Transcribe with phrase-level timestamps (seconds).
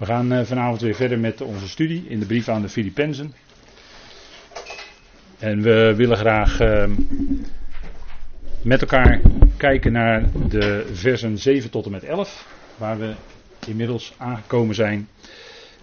[0.00, 3.34] We gaan eh, vanavond weer verder met onze studie in de brief aan de Filippenzen.
[5.38, 6.90] En we willen graag ehm,
[8.62, 9.20] met elkaar
[9.56, 13.14] kijken naar de versen 7 tot en met 11, waar we
[13.66, 15.08] inmiddels aangekomen zijn.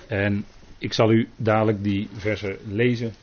[0.07, 0.45] En
[0.77, 3.13] ik zal u dadelijk die versen lezen.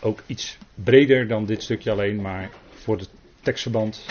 [0.00, 3.10] Ook iets breder dan dit stukje alleen, maar voor het
[3.42, 4.06] tekstverband.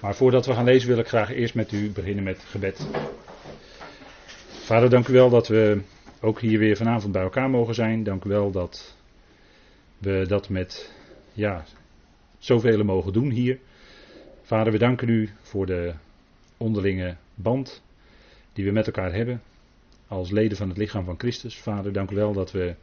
[0.00, 2.86] Maar voordat we gaan lezen wil ik graag eerst met u beginnen met gebed.
[4.68, 5.80] Vader, dank u wel dat we
[6.20, 8.02] ook hier weer vanavond bij elkaar mogen zijn.
[8.02, 8.96] Dank u wel dat
[9.98, 10.92] we dat met
[11.32, 11.64] ja,
[12.38, 13.58] zoveel mogen doen hier.
[14.42, 15.94] Vader, we danken u voor de
[16.56, 17.82] onderlinge band
[18.52, 19.42] die we met elkaar hebben
[20.08, 21.56] als leden van het lichaam van Christus.
[21.56, 22.74] Vader, dank u wel dat we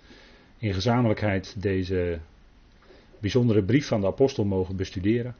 [0.58, 2.20] in gezamenlijkheid deze
[3.20, 5.36] bijzondere brief van de apostel mogen bestuderen.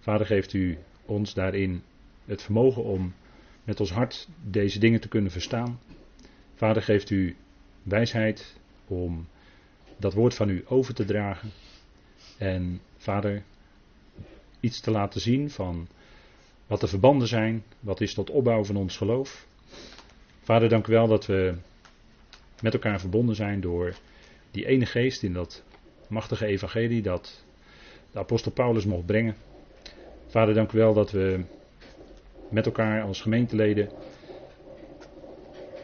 [0.00, 1.82] Vader, geeft u ons daarin
[2.24, 3.14] het vermogen om
[3.64, 5.80] met ons hart deze dingen te kunnen verstaan.
[6.54, 7.36] Vader, geeft u
[7.82, 9.26] wijsheid om
[9.96, 11.50] dat woord van u over te dragen.
[12.38, 13.42] En vader,
[14.60, 15.88] iets te laten zien van
[16.66, 19.46] wat de verbanden zijn, wat is tot opbouw van ons geloof.
[20.42, 21.54] Vader, dank u wel dat we
[22.62, 23.94] met elkaar verbonden zijn door
[24.50, 25.62] die ene geest in dat
[26.06, 27.44] machtige evangelie dat
[28.10, 29.36] de apostel Paulus mocht brengen.
[30.26, 31.44] Vader, dank u wel dat we
[32.54, 33.88] met elkaar als gemeenteleden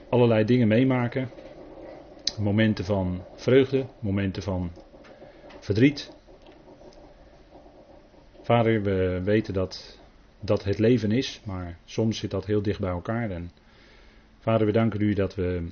[0.08, 1.30] allerlei dingen meemaken.
[2.38, 4.70] Momenten van vreugde, momenten van
[5.58, 6.12] verdriet.
[8.42, 9.98] Vader, we weten dat
[10.40, 13.30] dat het leven is, maar soms zit dat heel dicht bij elkaar.
[13.30, 13.50] En
[14.38, 15.68] vader, we danken u dat we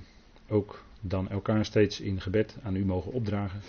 [0.48, 3.60] ook dan elkaar steeds in gebed aan u mogen opdragen.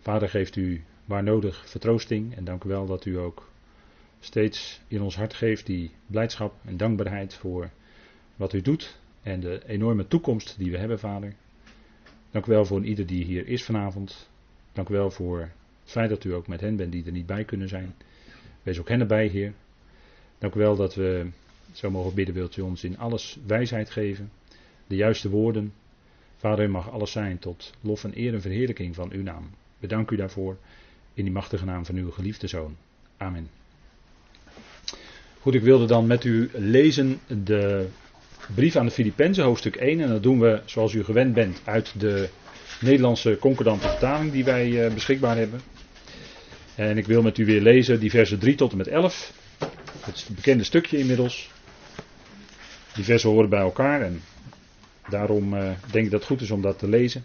[0.00, 3.48] Vader, geeft u waar nodig vertroosting en dank u wel dat u ook
[4.20, 7.70] steeds in ons hart geeft die blijdschap en dankbaarheid voor
[8.36, 11.34] wat u doet en de enorme toekomst die we hebben, Vader.
[12.30, 14.28] Dank u wel voor ieder die hier is vanavond.
[14.72, 17.26] Dank u wel voor het feit dat u ook met hen bent die er niet
[17.26, 17.94] bij kunnen zijn.
[18.62, 19.52] Wees ook hen erbij, Heer.
[20.38, 21.26] Dank u wel dat we
[21.72, 24.30] zo mogen bidden, wilt u ons in alles wijsheid geven,
[24.86, 25.72] de juiste woorden.
[26.36, 29.50] Vader, mag alles zijn tot lof en eer en verheerlijking van uw naam.
[29.78, 30.56] Bedank u daarvoor
[31.14, 32.76] in die machtige naam van uw geliefde Zoon.
[33.16, 33.48] Amen.
[35.48, 37.86] Goed, ik wilde dan met u lezen de
[38.54, 40.00] brief aan de Filippenzen, hoofdstuk 1.
[40.00, 42.28] En dat doen we, zoals u gewend bent, uit de
[42.80, 45.60] Nederlandse concordante vertaling die wij eh, beschikbaar hebben.
[46.74, 49.32] En ik wil met u weer lezen die versen 3 tot en met 11.
[50.00, 51.50] Het is het bekende stukje inmiddels.
[52.94, 54.22] Die versen horen bij elkaar en
[55.10, 57.24] daarom uh, denk ik dat het goed is om dat te lezen.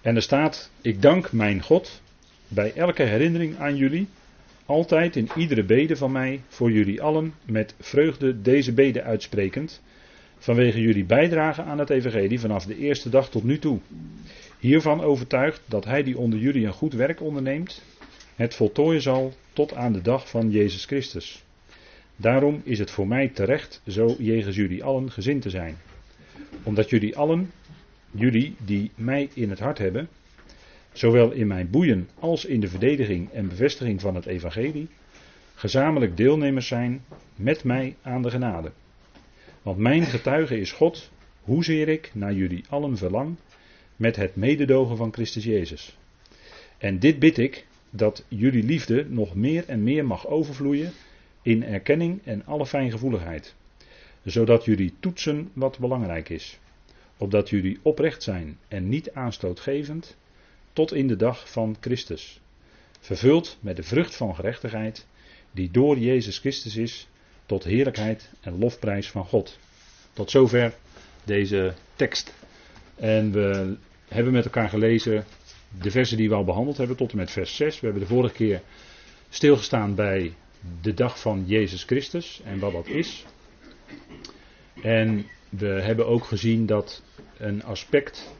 [0.00, 2.00] En er staat: Ik dank mijn God
[2.48, 4.08] bij elke herinnering aan jullie
[4.66, 9.82] altijd in iedere bede van mij voor jullie allen met vreugde deze bede uitsprekend,
[10.38, 13.78] vanwege jullie bijdrage aan het evangelie vanaf de eerste dag tot nu toe.
[14.58, 17.82] Hiervan overtuigd dat hij die onder jullie een goed werk onderneemt,
[18.36, 21.42] het voltooien zal tot aan de dag van Jezus Christus.
[22.16, 25.76] Daarom is het voor mij terecht zo jegens jullie allen gezind te zijn.
[26.62, 27.50] Omdat jullie allen,
[28.10, 30.08] jullie die mij in het hart hebben,
[30.94, 34.88] zowel in mijn boeien als in de verdediging en bevestiging van het evangelie,
[35.54, 37.04] gezamenlijk deelnemers zijn
[37.36, 38.70] met mij aan de genade.
[39.62, 41.10] Want mijn getuige is God,
[41.42, 43.36] hoezeer ik naar jullie allen verlang,
[43.96, 45.96] met het mededogen van Christus Jezus.
[46.78, 50.92] En dit bid ik, dat jullie liefde nog meer en meer mag overvloeien
[51.42, 53.54] in erkenning en alle fijngevoeligheid,
[54.24, 56.58] zodat jullie toetsen wat belangrijk is,
[57.16, 60.16] opdat jullie oprecht zijn en niet aanstootgevend,
[60.74, 62.40] tot in de dag van Christus.
[63.00, 65.06] Vervuld met de vrucht van gerechtigheid,
[65.50, 67.08] die door Jezus Christus is,
[67.46, 69.58] tot heerlijkheid en lofprijs van God.
[70.12, 70.74] Tot zover
[71.24, 72.34] deze tekst.
[72.96, 73.76] En we
[74.08, 75.24] hebben met elkaar gelezen
[75.80, 77.80] de versen die we al behandeld hebben, tot en met vers 6.
[77.80, 78.62] We hebben de vorige keer
[79.28, 80.34] stilgestaan bij
[80.82, 83.24] de dag van Jezus Christus en wat dat is.
[84.82, 87.02] En we hebben ook gezien dat
[87.38, 88.34] een aspect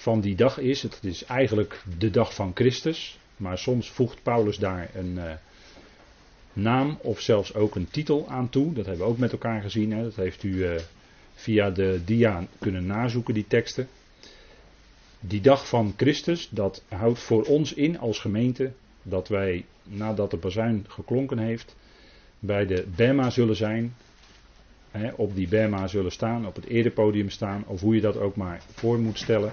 [0.00, 0.82] van die dag is.
[0.82, 3.18] Het is eigenlijk de dag van Christus.
[3.36, 5.32] Maar soms voegt Paulus daar een uh,
[6.52, 8.72] naam of zelfs ook een titel aan toe.
[8.72, 9.92] Dat hebben we ook met elkaar gezien.
[9.92, 10.02] Hè.
[10.02, 10.74] Dat heeft u uh,
[11.34, 13.88] via de dia kunnen nazoeken, die teksten.
[15.20, 20.36] Die dag van Christus, dat houdt voor ons in als gemeente dat wij nadat de
[20.36, 21.76] bazuin geklonken heeft,
[22.38, 23.94] bij de Bema zullen zijn.
[24.90, 28.36] Hè, op die Bema zullen staan, op het erepodium staan, of hoe je dat ook
[28.36, 29.52] maar voor moet stellen.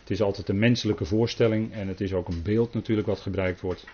[0.00, 3.60] Het is altijd een menselijke voorstelling en het is ook een beeld natuurlijk wat gebruikt
[3.60, 3.86] wordt.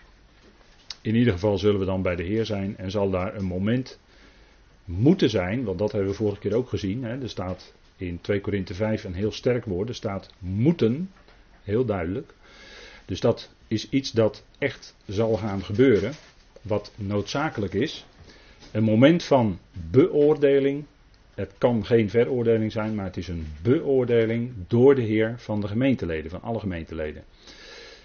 [1.01, 3.99] In ieder geval zullen we dan bij de Heer zijn en zal daar een moment
[4.85, 7.05] moeten zijn, want dat hebben we vorige keer ook gezien.
[7.05, 7.21] Hè.
[7.23, 9.89] Er staat in 2 Korinthe 5 een heel sterk woord.
[9.89, 11.11] Er staat moeten,
[11.63, 12.35] heel duidelijk.
[13.05, 16.13] Dus dat is iets dat echt zal gaan gebeuren,
[16.63, 18.07] wat noodzakelijk is.
[18.77, 19.59] Een moment van
[19.91, 20.85] beoordeling.
[21.35, 25.69] Het kan geen veroordeling zijn, maar het is een beoordeling door de Heer van de
[25.69, 27.25] gemeenteleden, van alle gemeenteleden.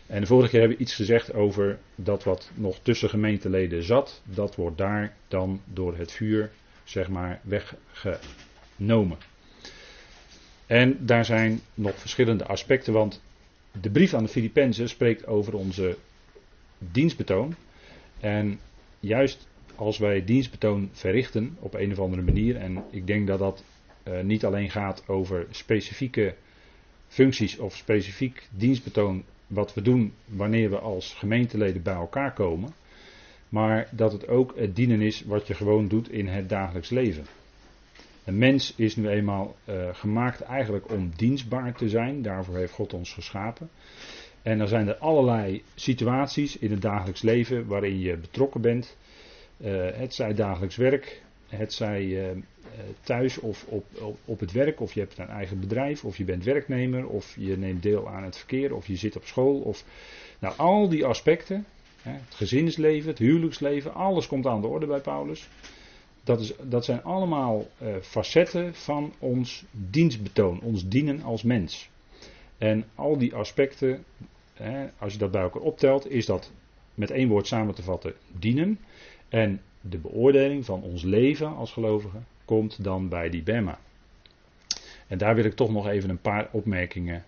[0.07, 4.21] En de vorige keer hebben we iets gezegd over dat wat nog tussen gemeenteleden zat,
[4.23, 6.51] dat wordt daar dan door het vuur,
[6.83, 9.17] zeg maar, weggenomen.
[10.65, 13.21] En daar zijn nog verschillende aspecten, want
[13.81, 15.97] de brief aan de Filippenzen spreekt over onze
[16.77, 17.55] dienstbetoon.
[18.19, 18.59] En
[18.99, 19.49] juist
[19.81, 23.63] als wij dienstbetoon verrichten op een of andere manier, en ik denk dat dat
[24.03, 26.35] uh, niet alleen gaat over specifieke
[27.07, 32.73] functies of specifiek dienstbetoon wat we doen wanneer we als gemeenteleden bij elkaar komen,
[33.49, 37.25] maar dat het ook het dienen is wat je gewoon doet in het dagelijks leven.
[38.25, 42.93] Een mens is nu eenmaal uh, gemaakt eigenlijk om dienstbaar te zijn, daarvoor heeft God
[42.93, 43.69] ons geschapen.
[44.41, 48.95] En dan zijn er allerlei situaties in het dagelijks leven waarin je betrokken bent.
[49.63, 52.25] Uh, het zij dagelijks werk, het zij uh,
[53.01, 56.23] thuis of op, op, op, het werk, of je hebt een eigen bedrijf, of je
[56.23, 59.59] bent werknemer, of je neemt deel aan het verkeer, of je zit op school.
[59.59, 59.83] Of,
[60.39, 61.65] nou, al die aspecten,
[62.01, 65.49] het gezinsleven, het huwelijksleven, alles komt aan de orde bij Paulus.
[66.23, 67.67] Dat, is, dat zijn allemaal
[68.01, 71.89] facetten van ons dienstbetoon, ons dienen als mens.
[72.57, 74.03] En al die aspecten,
[74.97, 76.51] als je dat bij elkaar optelt, is dat
[76.95, 78.79] met één woord samen te vatten dienen.
[79.31, 83.79] En de beoordeling van ons leven als gelovigen komt dan bij die Bema.
[85.07, 87.25] En daar wil ik toch nog even een paar opmerkingen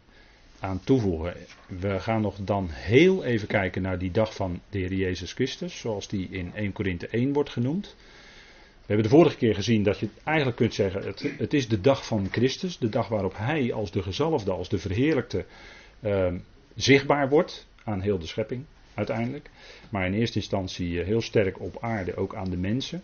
[0.59, 1.33] aan toevoegen.
[1.67, 5.79] We gaan nog dan heel even kijken naar die dag van de Heer Jezus Christus,
[5.79, 7.95] zoals die in 1 Korinthe 1 wordt genoemd.
[8.85, 11.81] We hebben de vorige keer gezien dat je eigenlijk kunt zeggen, het, het is de
[11.81, 15.45] dag van Christus, de dag waarop Hij als de gezalfde, als de verheerlijkte
[15.99, 16.33] uh,
[16.75, 19.49] zichtbaar wordt aan heel de schepping uiteindelijk.
[19.89, 23.03] Maar in eerste instantie eh, heel sterk op aarde, ook aan de mensen.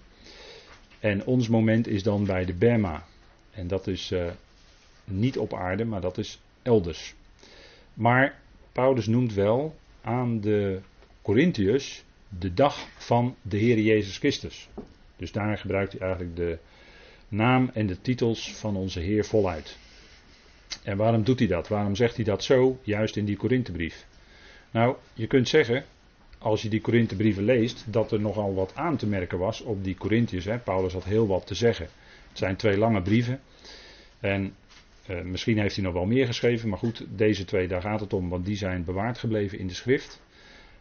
[1.00, 3.06] En ons moment is dan bij de Bema.
[3.52, 4.26] En dat is uh,
[5.04, 7.16] niet op aarde, maar dat is elders.
[7.94, 8.40] Maar
[8.72, 10.80] Paulus noemt wel aan de
[11.22, 12.04] Corinthiërs
[12.40, 14.70] de dag van de Heer Jezus Christus.
[15.16, 16.58] Dus daar gebruikt hij eigenlijk de
[17.28, 19.78] naam en de titels van onze Heer voluit.
[20.84, 21.68] En waarom doet hij dat?
[21.68, 24.06] Waarom zegt hij dat zo, juist in die Korinthebrief?
[24.72, 25.86] Nou, je kunt zeggen,
[26.38, 29.96] als je die Korinthebrieven leest, dat er nogal wat aan te merken was op die
[29.96, 30.48] Corinthiërs.
[30.64, 31.88] Paulus had heel wat te zeggen.
[32.30, 33.42] Het zijn twee lange brieven.
[34.20, 34.56] En
[35.10, 38.14] uh, misschien heeft hij nog wel meer geschreven, maar goed, deze twee, daar gaat het
[38.14, 40.22] om, want die zijn bewaard gebleven in de schrift.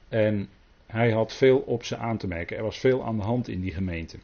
[0.09, 0.49] En
[0.87, 2.57] hij had veel op ze aan te merken.
[2.57, 4.17] Er was veel aan de hand in die gemeente.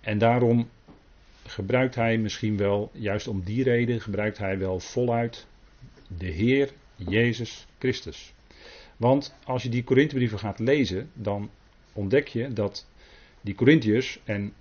[0.00, 0.68] En daarom
[1.46, 5.46] gebruikt hij misschien wel, juist om die reden, gebruikt hij wel voluit
[6.18, 8.32] de Heer Jezus Christus.
[8.96, 11.50] Want als je die Korinthebrieven gaat lezen, dan
[11.92, 12.86] ontdek je dat
[13.40, 14.52] die Corinthiërs, en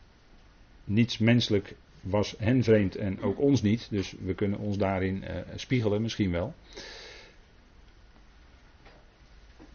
[0.83, 5.37] niets menselijk was hen vreemd en ook ons niet, dus we kunnen ons daarin uh,
[5.55, 6.53] spiegelen misschien wel.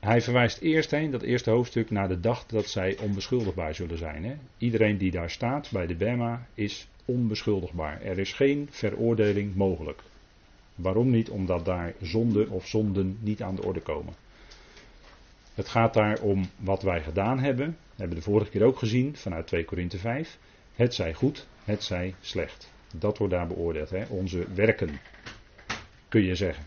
[0.00, 4.24] Hij verwijst eerst heen, dat eerste hoofdstuk, naar de dag dat zij onbeschuldigbaar zullen zijn.
[4.24, 4.36] Hè?
[4.58, 8.02] Iedereen die daar staat bij de Bema is onbeschuldigbaar.
[8.02, 10.02] Er is geen veroordeling mogelijk.
[10.82, 11.30] Waarom niet?
[11.30, 14.14] Omdat daar zonde of zonden niet aan de orde komen.
[15.54, 17.66] Het gaat daar om wat wij gedaan hebben.
[17.66, 20.38] We hebben de vorige keer ook gezien vanuit 2 Korinthe 5.
[20.74, 22.70] Het zij goed, het zij slecht.
[22.94, 23.90] Dat wordt daar beoordeeld.
[23.90, 24.04] Hè?
[24.08, 25.00] Onze werken,
[26.08, 26.64] kun je zeggen.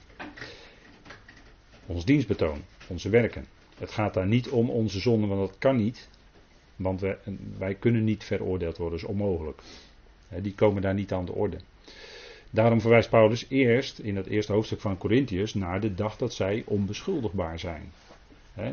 [1.86, 3.46] Ons dienstbetoon, onze werken.
[3.77, 6.10] Het gaat daar niet om onze zonden, want dat kan niet.
[6.75, 7.17] Want wij,
[7.58, 9.62] wij kunnen niet veroordeeld worden, dat is onmogelijk.
[10.41, 11.58] Die komen daar niet aan de orde.
[12.53, 16.63] Daarom verwijst Paulus eerst in het eerste hoofdstuk van Corinthiërs naar de dag dat zij
[16.65, 17.91] onbeschuldigbaar zijn.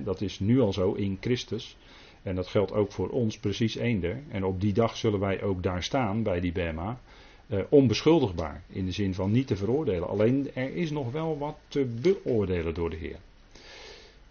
[0.05, 1.77] dat is nu al zo in Christus.
[2.23, 4.23] En dat geldt ook voor ons precies eender.
[4.29, 7.01] En op die dag zullen wij ook daar staan bij die Bema.
[7.47, 8.63] Eh, onbeschuldigbaar.
[8.69, 10.09] In de zin van niet te veroordelen.
[10.09, 13.19] Alleen er is nog wel wat te beoordelen door de Heer.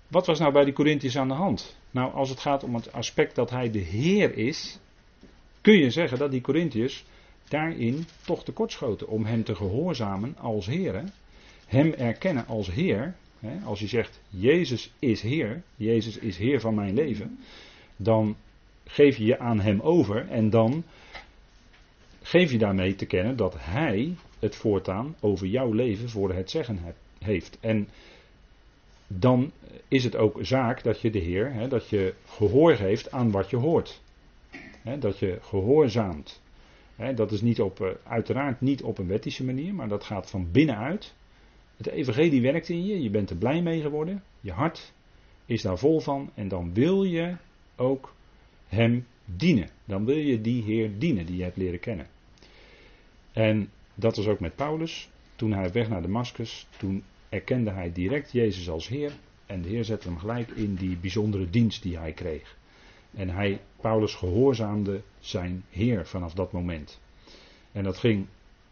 [0.08, 1.77] Wat was nou bij die Corinthiërs aan de hand?
[1.91, 4.79] Nou, als het gaat om het aspect dat hij de Heer is.
[5.62, 7.06] Kun je zeggen dat die Corinthiërs
[7.50, 9.08] daarin toch tekortschoten.
[9.08, 11.03] Om hem te gehoorzamen als Heer.
[11.65, 13.15] Hem erkennen als Heer.
[13.63, 15.62] Als je zegt, Jezus is Heer.
[15.75, 17.39] Jezus is Heer van mijn leven.
[17.96, 18.36] Dan
[18.86, 20.27] geef je je aan Hem over.
[20.29, 20.84] En dan
[22.22, 26.79] geef je daarmee te kennen dat Hij het voortaan over jouw leven voor het zeggen
[27.20, 27.58] heeft.
[27.60, 27.88] En
[29.08, 29.51] dan
[29.88, 33.58] is het ook zaak dat je de Heer, dat je gehoor geeft aan wat je
[33.58, 34.01] hoort.
[35.00, 36.41] dat je gehoorzaamt.
[37.15, 41.13] Dat is niet op, uiteraard niet op een wettische manier, maar dat gaat van binnenuit.
[41.77, 44.94] Het evangelie werkt in je, je bent er blij mee geworden, je hart
[45.46, 47.36] is daar vol van en dan wil je
[47.75, 48.13] ook
[48.68, 49.70] hem dienen.
[49.86, 52.08] Dan wil je die Heer dienen die je hebt leren kennen.
[53.32, 55.10] En dat was ook met Paulus.
[55.36, 59.12] Toen hij weg naar Damascus, toen erkende hij direct Jezus als Heer.
[59.46, 62.58] En de Heer zette hem gelijk in die bijzondere dienst die hij kreeg.
[63.13, 67.00] En hij, Paulus, gehoorzaamde zijn Heer vanaf dat moment.
[67.72, 68.28] En dat ging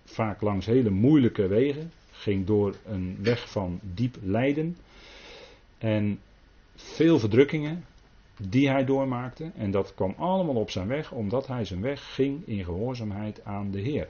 [0.05, 1.91] vaak langs hele moeilijke wegen.
[2.11, 4.77] Ging door een weg van diep lijden.
[5.77, 6.19] En
[6.75, 7.85] veel verdrukkingen
[8.41, 9.51] die hij doormaakte.
[9.55, 13.71] En dat kwam allemaal op zijn weg, omdat hij zijn weg ging in gehoorzaamheid aan
[13.71, 14.07] de Heer.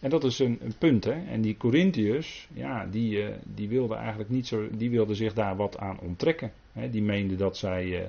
[0.00, 1.26] En dat is een, een punt, hè.
[1.26, 5.56] En die Corinthiërs, ja, die, uh, die wilden eigenlijk niet zo, die wilden zich daar
[5.56, 6.52] wat aan onttrekken.
[6.72, 6.90] Hè.
[6.90, 8.00] Die meenden dat zij, uh,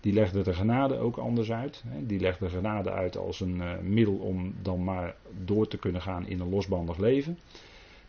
[0.00, 1.82] die legden de genade ook anders uit.
[1.86, 2.06] Hè.
[2.06, 6.26] Die legden genade uit als een uh, middel om dan maar door te kunnen gaan
[6.26, 7.38] in een losbandig leven.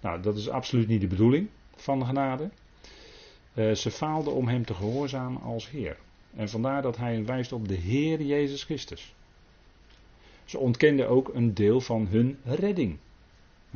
[0.02, 2.50] Nou, dat is absoluut niet de bedoeling van de genade.
[3.54, 5.98] ze faalden om hem te gehoorzamen als Heer.
[6.36, 9.14] En vandaar dat hij wijst op de Heer Jezus Christus.
[10.46, 12.98] Ze ontkenden ook een deel van hun redding.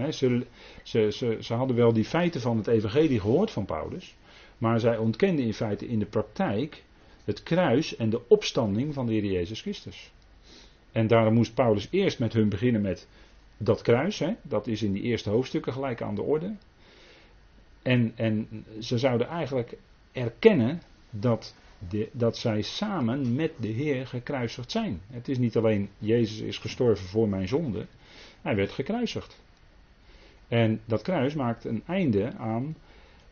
[0.10, 0.46] Ze,
[0.84, 4.16] ze, ze, hadden wel die feiten van het Evangelie gehoord van Paulus,
[4.58, 6.84] maar zij ontkenden in feite in de praktijk
[7.24, 10.12] het kruis en de opstanding van de Heer Jezus Christus.
[10.92, 13.08] En daarom moest Paulus eerst met hun beginnen met
[13.58, 16.56] dat kruis, dat is in die eerste hoofdstukken gelijk aan de orde.
[17.82, 19.78] En, en ze zouden eigenlijk
[20.12, 21.56] erkennen dat
[22.12, 25.02] dat zij samen met de Heer gekruisigd zijn.
[25.08, 27.86] Het is niet alleen Jezus is gestorven voor mijn zonde,
[28.42, 29.40] hij werd gekruisigd.
[30.52, 32.76] En dat kruis maakt een einde aan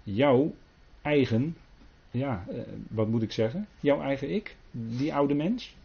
[0.03, 0.53] jouw
[1.01, 1.55] eigen,
[2.11, 3.67] ja, eh, wat moet ik zeggen?
[3.79, 5.75] Jouw eigen ik, die oude mens.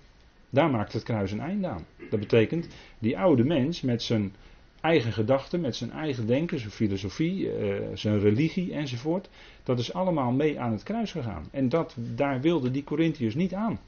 [0.50, 1.86] Daar maakt het kruis een einde aan.
[2.10, 4.32] Dat betekent, die oude mens met zijn
[4.80, 9.28] eigen gedachten, met zijn eigen denken, zijn filosofie, eh, zijn religie enzovoort.
[9.62, 11.48] Dat is allemaal mee aan het kruis gegaan.
[11.50, 13.78] En dat, daar wilden die Corinthiërs niet aan.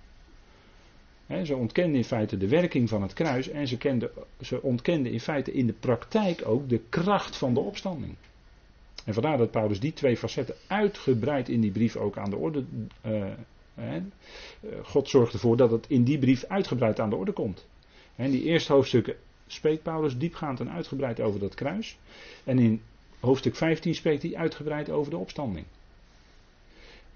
[1.44, 5.20] Ze ontkenden in feite de werking van het kruis en ze, kenden, ze ontkenden in
[5.20, 8.14] feite in de praktijk ook de kracht van de opstanding.
[9.04, 12.64] En vandaar dat Paulus die twee facetten uitgebreid in die brief ook aan de orde.
[13.06, 13.24] Uh,
[14.82, 17.66] God zorgt ervoor dat het in die brief uitgebreid aan de orde komt.
[18.16, 19.16] En die eerste hoofdstukken
[19.46, 21.98] spreekt Paulus diepgaand en uitgebreid over dat kruis.
[22.44, 22.82] En in
[23.20, 25.66] hoofdstuk 15 spreekt hij uitgebreid over de opstanding.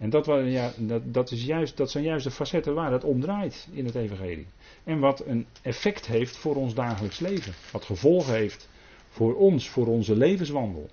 [0.01, 3.21] En dat, ja, dat, dat, is juist, dat zijn juist de facetten waar het om
[3.21, 4.47] draait in het Evangelie.
[4.85, 7.53] En wat een effect heeft voor ons dagelijks leven.
[7.73, 8.69] Wat gevolgen heeft
[9.09, 10.91] voor ons, voor onze levenswandel.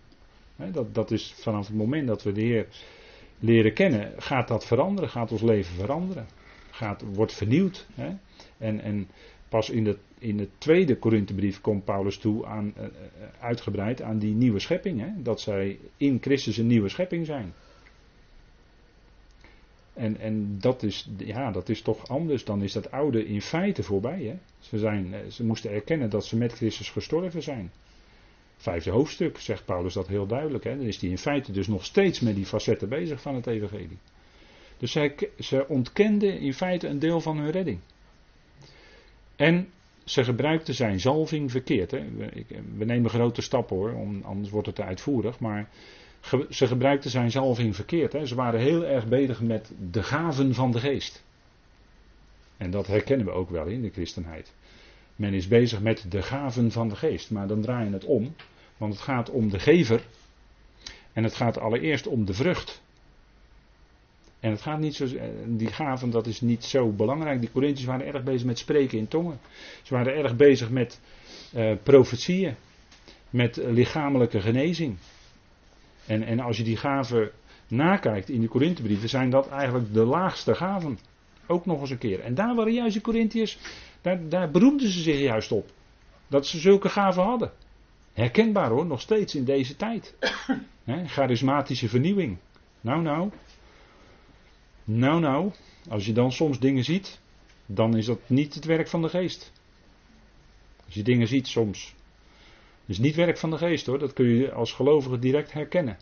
[0.72, 2.68] dat, dat is vanaf het moment dat we de Heer
[3.40, 6.26] leren kennen, gaat dat veranderen, gaat ons leven veranderen.
[6.70, 7.88] Gaat, wordt vernieuwd.
[8.58, 9.08] En, en
[9.50, 12.86] pas in de in de tweede Korinthebrief komt Paulus toe aan, uh,
[13.40, 15.24] uitgebreid aan die nieuwe schepping.
[15.24, 17.54] Dat zij in Christus een nieuwe schepping zijn.
[19.98, 22.46] En, en dat, is, ja, dat is toch anders.
[22.46, 24.24] Dan is dat oude in feite voorbij.
[24.24, 24.36] Hè?
[24.60, 27.72] Ze, zijn, ze moesten erkennen dat ze met Christus gestorven zijn.
[28.58, 30.63] Vijfde hoofdstuk zegt Paulus dat heel duidelijk.
[30.63, 30.77] Hè?
[30.77, 33.98] Dan is hij in feite dus nog steeds met die facetten bezig van het evangelie.
[34.77, 37.80] Dus zij, ze ontkenden in feite een deel van hun redding.
[39.36, 39.70] En
[40.06, 41.92] ze gebruikten zijn zalving verkeerd.
[41.92, 42.06] Hè.
[42.77, 45.39] We, nemen grote stappen hoor, anders wordt het te uitvoerig.
[45.39, 45.70] Maar
[46.50, 48.13] ze gebruikten zijn zalving verkeerd.
[48.13, 48.25] Hè.
[48.25, 51.24] Ze waren heel erg bezig met de gaven van de geest.
[52.57, 54.53] En dat herkennen we ook wel in de christenheid.
[55.15, 57.31] Men is bezig met de gaven van de geest.
[57.31, 58.36] Maar dan draai je het om.
[58.77, 60.01] Want het gaat om de gever.
[61.13, 62.81] En het gaat allereerst om de vrucht.
[64.39, 67.39] En het gaat niet zo, eh, die gaven, dat is niet zo belangrijk.
[67.39, 69.39] Die Corinthiërs waren erg bezig met spreken in tongen.
[69.84, 71.00] Ze waren erg bezig met
[71.55, 72.55] uh, profetieën,
[73.29, 74.98] met lichamelijke genezing.
[76.08, 77.32] En, en als je die gaven
[77.68, 81.00] nakijkt in de Korinthebrieven, zijn dat eigenlijk de laagste gaven.
[81.48, 82.20] Ook nog eens een keer.
[82.20, 83.58] En daar waren juist de Corinthiërs,
[84.02, 85.70] daar, daar beroemden ze zich juist op.
[86.28, 87.52] Dat ze zulke gaven hadden.
[88.14, 90.16] Herkenbaar hoor, nog steeds in deze tijd.
[91.06, 92.38] charismatische vernieuwing.
[92.82, 93.32] Nou, nou,
[94.84, 95.52] nou, nou,
[95.90, 97.20] als je dan soms dingen ziet,
[97.66, 99.52] dan is dat niet het werk van de geest.
[100.86, 101.96] Als je dingen ziet soms.
[102.88, 105.98] Is niet werk van de geest hoor, dat kun je als gelovige direct herkennen.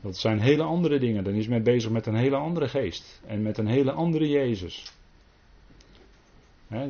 [0.00, 1.24] Dat zijn hele andere dingen.
[1.24, 3.20] Dan is men bezig met een hele andere geest.
[3.26, 4.92] En met een hele andere Jezus.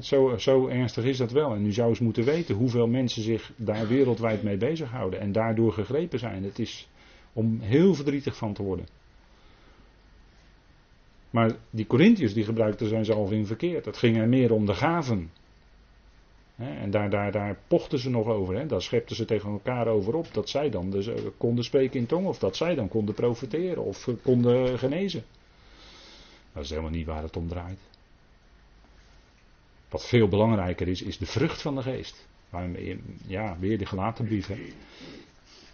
[0.01, 1.55] zo, zo, ernstig is dat wel.
[1.55, 5.21] En u zou eens moeten weten hoeveel mensen zich daar wereldwijd mee bezighouden.
[5.21, 6.45] En daardoor gegrepen zijn.
[6.45, 6.89] Het is
[7.33, 8.87] om heel verdrietig van te worden.
[11.31, 13.85] Maar die Corinthiërs die gebruikten zijn zalving verkeerd.
[13.85, 15.31] Het ging er meer om de gaven.
[16.59, 18.57] En daar, daar, daar pochten ze nog over.
[18.57, 18.67] Hè?
[18.67, 20.35] Daar schepten ze tegen elkaar over op.
[20.35, 22.29] Dat zij dan dus, konden spreken in tongen.
[22.29, 23.85] Of dat zij dan konden profiteren.
[23.85, 25.25] Of konden genezen.
[26.53, 27.79] Dat is helemaal niet waar het om draait.
[29.89, 32.27] Wat veel belangrijker is, is de vrucht van de geest.
[33.27, 34.47] Ja, weer de gelaten brief.
[34.47, 34.59] Hè?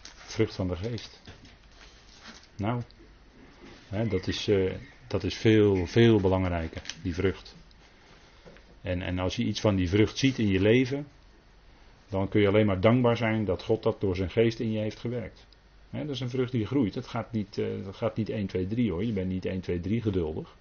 [0.03, 1.21] Vrucht van de geest.
[2.57, 2.83] Nou,
[3.89, 4.51] hè, dat, is,
[5.07, 7.55] dat is veel, veel belangrijker, die vrucht.
[8.85, 11.07] En, en als je iets van die vrucht ziet in je leven,
[12.09, 14.79] dan kun je alleen maar dankbaar zijn dat God dat door zijn geest in je
[14.79, 15.47] heeft gewerkt.
[15.91, 16.95] dat is een vrucht die groeit.
[16.95, 19.05] Dat gaat, niet, uh, dat gaat niet 1, 2, 3 hoor.
[19.05, 20.57] Je bent niet 1, 2, 3 geduldig.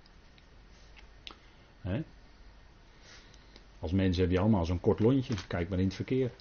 [3.80, 5.34] Als mensen heb je allemaal zo'n kort lontje.
[5.48, 6.32] Kijk maar in het verkeer.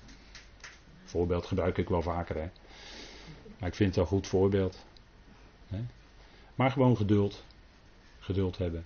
[1.04, 2.50] Voorbeeld gebruik ik wel vaker.
[3.58, 4.86] Maar ik vind het wel een goed voorbeeld.
[6.54, 7.44] Maar gewoon geduld.
[8.18, 8.84] Geduld hebben.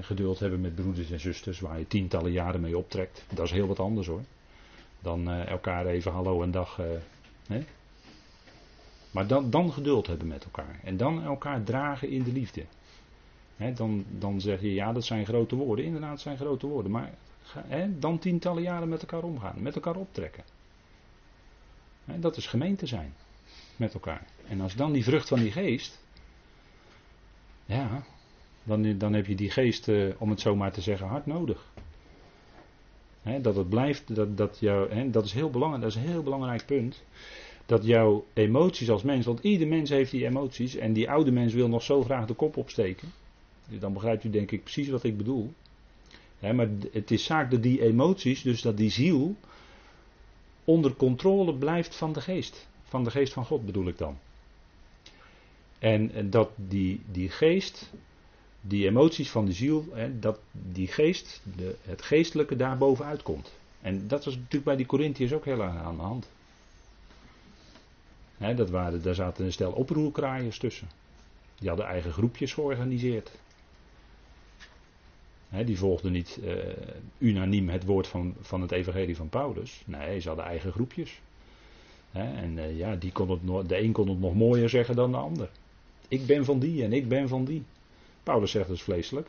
[0.00, 3.24] Geduld hebben met broeders en zusters waar je tientallen jaren mee optrekt.
[3.34, 4.22] Dat is heel wat anders hoor.
[5.00, 6.78] Dan uh, elkaar even hallo en dag.
[7.48, 7.56] Uh,
[9.10, 10.80] Maar dan, dan geduld hebben met elkaar.
[10.84, 12.64] En dan elkaar dragen in de liefde.
[13.74, 15.84] dan, dan zeg je ja, dat zijn grote woorden.
[15.84, 16.90] Inderdaad, dat zijn grote woorden.
[16.90, 17.14] Maar
[17.88, 19.62] dan tientallen jaren met elkaar omgaan.
[19.62, 20.44] Met elkaar optrekken.
[22.04, 23.14] dat is gemeente zijn.
[23.76, 24.26] Met elkaar.
[24.48, 26.00] En als dan die vrucht van die geest.
[27.64, 28.02] Ja,
[28.68, 31.66] dan, dan heb je die geest, eh, om het zo maar te zeggen, hard nodig.
[33.40, 36.66] dat het blijft, dat, dat, jou, dat is heel belangrijk, dat is een heel belangrijk
[36.66, 37.02] punt.
[37.66, 41.52] Dat jouw emoties als mens, want ieder mens heeft die emoties en die oude mens
[41.52, 43.08] wil nog zo graag de kop opsteken.
[43.78, 45.52] Dan begrijpt u denk ik precies wat ik bedoel.
[46.40, 49.36] maar het is zaak dat die emoties, dus dat die ziel,
[50.64, 52.68] onder controle blijft van de geest.
[52.82, 54.18] Van de geest van God bedoel ik dan.
[55.78, 57.90] En dat die, die geest,
[58.68, 63.52] die emoties van de ziel, hè, dat die geest, de, het geestelijke daar bovenuit komt.
[63.80, 66.28] En dat was natuurlijk bij die Corinthiërs ook heel aan de hand.
[68.36, 70.88] Hè, dat waren, daar zaten een stel oproerkraaiers tussen.
[71.58, 73.30] Die hadden eigen groepjes georganiseerd.
[75.64, 76.54] Die volgden niet uh,
[77.18, 79.82] unaniem het woord van, van het evangelie van Paulus.
[79.84, 81.20] Nee, ze hadden eigen groepjes.
[82.12, 85.16] En uh, ja, die kon het, de een kon het nog mooier zeggen dan de
[85.16, 85.50] ander.
[86.08, 87.64] Ik ben van die en ik ben van die.
[88.28, 89.28] Paulus zegt dus vleeselijk.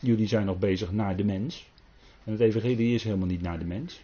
[0.00, 1.70] Jullie zijn nog bezig naar de mens.
[2.24, 4.00] En het evangelie is helemaal niet naar de mens.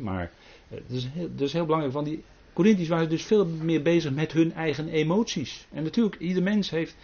[0.00, 0.32] maar
[0.68, 1.94] het eh, is, heel, het is heel belangrijk.
[1.94, 2.22] Van die
[2.52, 5.66] Corinthiërs waren dus veel meer bezig met hun eigen emoties.
[5.70, 6.96] En natuurlijk, ieder mens heeft,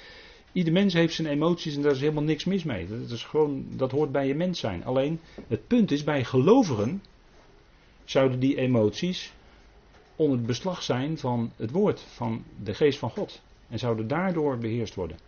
[0.53, 2.87] ieder mens heeft zijn emoties en daar is helemaal niks mis mee.
[2.89, 4.85] Dat, is gewoon, dat hoort bij je mens zijn.
[4.85, 7.03] Alleen, het punt is, bij gelovigen
[8.05, 9.33] zouden die emoties
[10.17, 13.41] onder het beslag zijn van het woord, van de geest van God.
[13.69, 15.19] En zouden daardoor beheerst worden.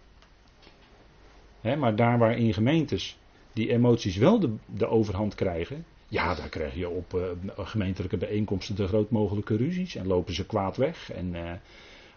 [1.62, 3.18] maar daar waar in gemeentes
[3.53, 7.22] die emoties wel de, de overhand krijgen, ja, daar krijg je op uh,
[7.66, 11.12] gemeentelijke bijeenkomsten de groot mogelijke ruzies en lopen ze kwaad weg.
[11.12, 11.53] En uh,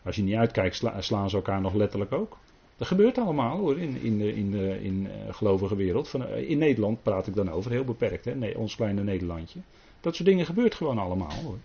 [0.03, 2.37] als je niet uitkijkt, slaan ze elkaar nog letterlijk ook.
[2.77, 6.09] Dat gebeurt allemaal hoor, in, in de, in in, uh, gelovige wereld.
[6.09, 9.59] Van, in Nederland praat ik dan over, heel beperkt, hè, nee, ons kleine Nederlandje.
[10.01, 11.57] Dat soort dingen gebeurt gewoon allemaal hoor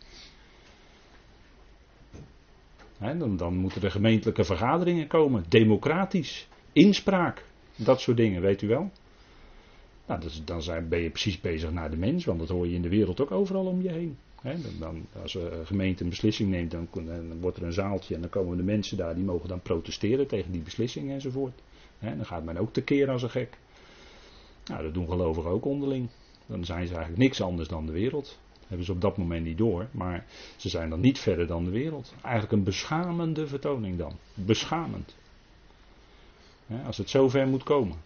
[2.98, 7.44] dan, dan, moeten er gemeentelijke vergaderingen komen, democratisch, inspraak,
[7.76, 8.90] dat soort dingen, weet u wel.
[10.06, 12.82] Nou, dan zijn, ben je precies bezig naar de mens, want dat hoor je in
[12.82, 14.16] de wereld ook overal om je heen.
[14.42, 16.88] dan, dan, als een gemeente een beslissing neemt, dan,
[17.40, 20.52] wordt er een zaaltje en dan komen de mensen daar, die mogen dan protesteren tegen
[20.52, 21.60] die beslissing enzovoort.
[21.98, 23.58] dan gaat men ook tekeer als een gek.
[24.64, 26.08] Nou, dat doen gelovigen ook onderling.
[26.46, 29.58] Dan zijn ze eigenlijk niks anders dan de wereld hebben ze op dat moment niet
[29.58, 29.88] door.
[29.90, 30.24] Maar
[30.56, 32.14] ze zijn dan niet verder dan de wereld.
[32.22, 34.12] Eigenlijk een beschamende vertoning dan.
[34.34, 35.16] Beschamend.
[36.86, 37.96] als het zover moet komen.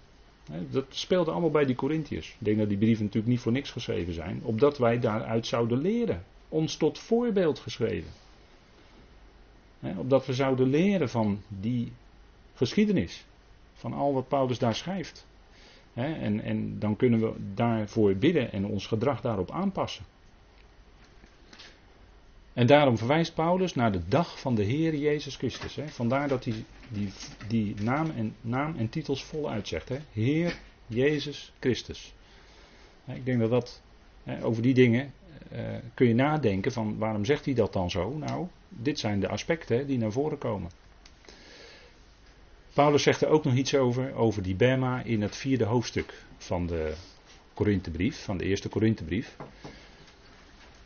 [0.71, 2.29] dat speelde allemaal bij die Corinthiërs.
[2.29, 4.41] Ik denk dat die brieven natuurlijk niet voor niks geschreven zijn.
[4.45, 6.25] Opdat wij daaruit zouden leren.
[6.49, 8.11] Ons tot voorbeeld geschreven.
[9.97, 11.93] opdat we zouden leren van die
[12.55, 13.25] geschiedenis.
[13.73, 15.27] Van al wat Paulus daar schrijft.
[15.95, 20.05] en, en dan kunnen we daarvoor bidden en ons gedrag daarop aanpassen.
[22.53, 25.77] En daarom verwijst Paulus naar de dag van de Heer Jezus Christus.
[25.77, 25.89] Hè.
[25.89, 27.13] Vandaar dat hij die,
[27.49, 29.89] die naam, en, naam en titels vol uitzegt.
[29.89, 29.99] Hè.
[30.13, 32.15] Heer Jezus Christus.
[33.07, 33.83] Ik denk dat dat,
[34.43, 35.13] over die dingen
[35.53, 35.59] uh,
[35.95, 38.17] kun je nadenken van waarom zegt hij dat dan zo?
[38.17, 40.71] Nou, dit zijn de aspecten die naar voren komen.
[42.73, 46.67] Paulus zegt er ook nog iets over, over die Bema in het vierde hoofdstuk van
[46.67, 46.95] de
[47.55, 49.37] Korinthebrief, van de eerste Korinthebrief.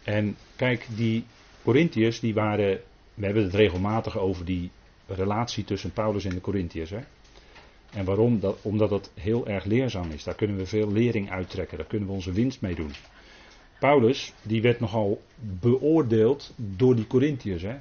[0.05, 1.25] En kijk, die
[1.67, 2.81] Corinthiërs, die waren,
[3.15, 4.71] we hebben het regelmatig over die
[5.07, 6.93] relatie tussen Paulus en de Corinthiërs.
[7.93, 8.41] En waarom?
[8.41, 10.25] Dat, omdat het heel erg leerzaam is.
[10.25, 11.79] Daar kunnen we veel lering uittrekken.
[11.79, 12.91] Daar kunnen we onze winst mee doen.
[13.79, 15.23] Paulus, die werd nogal
[15.61, 17.63] beoordeeld door die Corinthiërs.
[17.63, 17.77] Hè?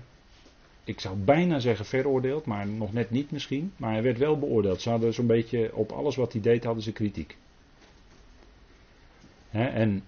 [0.84, 3.74] Ik zou bijna zeggen veroordeeld, maar nog net niet misschien.
[3.78, 4.82] Maar hij werd wel beoordeeld.
[4.82, 7.38] Ze hadden zo'n beetje op alles wat hij deed, hadden ze kritiek.
[9.50, 9.66] Hè?
[9.66, 10.04] En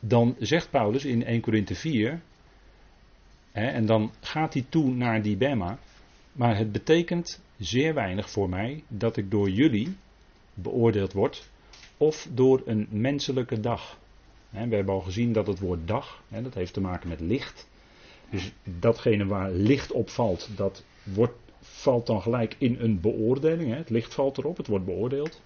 [0.00, 2.20] dan zegt Paulus in 1 Korinthe 4.
[3.56, 5.78] En dan gaat hij toe naar die Bema.
[6.32, 9.96] Maar het betekent zeer weinig voor mij dat ik door jullie
[10.54, 11.50] beoordeeld word.
[11.96, 13.98] Of door een menselijke dag.
[14.50, 17.68] we hebben al gezien dat het woord dag, dat heeft te maken met licht.
[18.30, 23.74] Dus datgene waar licht op valt, dat wordt, valt dan gelijk in een beoordeling.
[23.74, 25.42] Het licht valt erop, het wordt beoordeeld.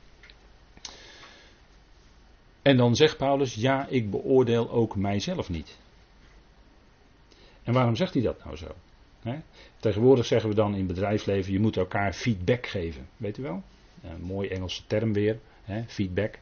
[2.62, 5.78] En dan zegt Paulus, ja, ik beoordeel ook mijzelf niet.
[7.62, 8.74] En waarom zegt hij dat nou zo?
[9.78, 13.08] Tegenwoordig zeggen we dan in bedrijfsleven, je moet elkaar feedback geven.
[13.16, 13.62] Weet u wel?
[14.02, 15.38] Een mooi Engelse term weer,
[15.86, 16.38] feedback.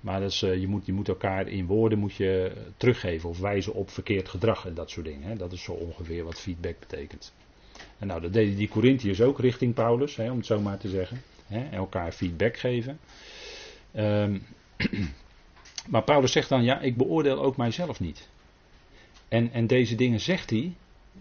[0.00, 3.38] Maar dat is, eh, je, moet, je moet elkaar in woorden moet je teruggeven of
[3.38, 5.38] wijzen op verkeerd gedrag en dat soort dingen.
[5.38, 7.32] Dat is zo ongeveer wat feedback betekent.
[7.98, 11.22] En nou, dat deden die Corinthiërs ook richting Paulus, om het zo maar te zeggen.
[11.70, 12.98] Elkaar feedback geven.
[13.96, 14.42] Um,
[15.92, 18.28] maar Paulus zegt dan, ja, ik beoordeel ook mijzelf niet.
[19.34, 20.74] En, en deze dingen zegt hij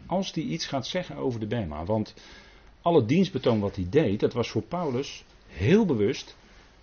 [0.05, 1.85] als hij iets gaat zeggen over de Bema.
[1.85, 2.13] Want
[2.81, 6.35] alle dienstbetoon wat hij deed, dat was voor Paulus heel bewust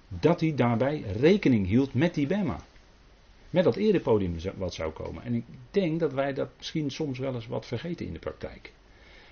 [0.09, 2.65] dat hij daarbij rekening hield met die Bema.
[3.51, 5.23] Met dat erepodium wat zou komen.
[5.23, 8.73] En ik denk dat wij dat misschien soms wel eens wat vergeten in de praktijk.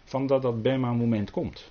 [0.05, 1.71] Van dat dat Bema moment komt.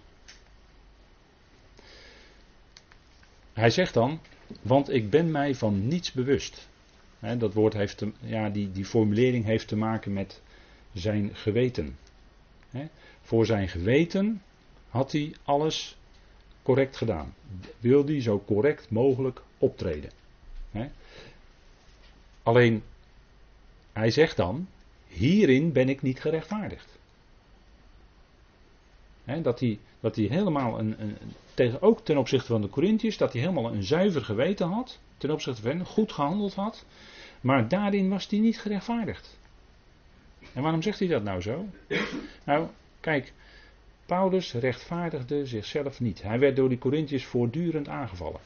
[3.53, 4.19] Hij zegt dan,
[4.61, 6.67] want ik ben mij van niets bewust.
[7.19, 10.41] Dat woord heeft, ja, die, die formulering heeft te maken met
[10.93, 11.97] zijn geweten.
[13.21, 14.41] voor zijn geweten
[14.89, 15.97] had hij alles
[16.63, 17.33] correct gedaan.
[17.79, 20.11] Wil hij zo correct mogelijk optreden.
[22.43, 22.83] Alleen,
[23.93, 24.67] hij zegt dan,
[25.07, 26.99] hierin ben ik niet gerechtvaardigd.
[29.23, 31.17] dat, hij, dat hij helemaal een, een,
[31.57, 35.31] tegen, ook ten opzichte van de Corinthiërs, dat hij helemaal een zuiver geweten had, ten
[35.31, 36.85] opzichte van hen, goed gehandeld had,
[37.41, 39.39] maar daarin was hij niet gerechtvaardigd.
[40.53, 41.65] En waarom zegt hij dat nou zo?
[42.43, 42.67] Nou,
[42.99, 43.33] kijk,
[44.05, 46.21] Paulus rechtvaardigde zichzelf niet.
[46.21, 48.41] Hij werd door die Corinthiërs voortdurend aangevallen.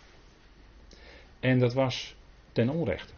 [1.40, 2.16] En dat was
[2.52, 3.14] ten onrechte.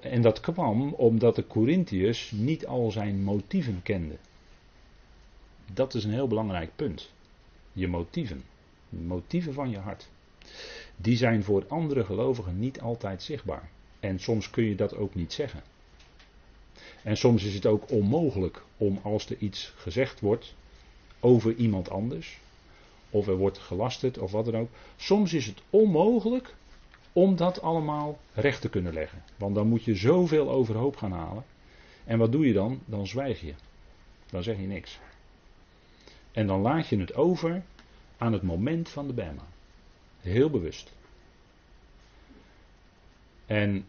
[0.00, 4.18] En dat kwam omdat de Corinthiërs niet al zijn motieven kenden.
[5.72, 7.12] Dat is een heel belangrijk punt.
[7.72, 8.44] Je motieven.
[8.88, 10.08] De motieven van je hart.
[10.96, 13.70] Die zijn voor andere gelovigen niet altijd zichtbaar.
[14.00, 15.62] En soms kun je dat ook niet zeggen.
[17.02, 20.54] En soms is het ook onmogelijk om als er iets gezegd wordt
[21.20, 22.38] over iemand anders,
[23.10, 24.68] of er wordt gelasterd of wat dan ook.
[24.96, 26.54] Soms is het onmogelijk
[27.12, 29.22] om dat allemaal recht te kunnen leggen.
[29.36, 31.44] Want dan moet je zoveel overhoop gaan halen.
[32.04, 32.80] En wat doe je dan?
[32.84, 33.54] Dan zwijg je.
[34.30, 34.98] Dan zeg je niks.
[36.32, 37.62] En dan laat je het over
[38.18, 39.46] aan het moment van de Bema.
[40.20, 40.92] Heel bewust.
[43.46, 43.84] En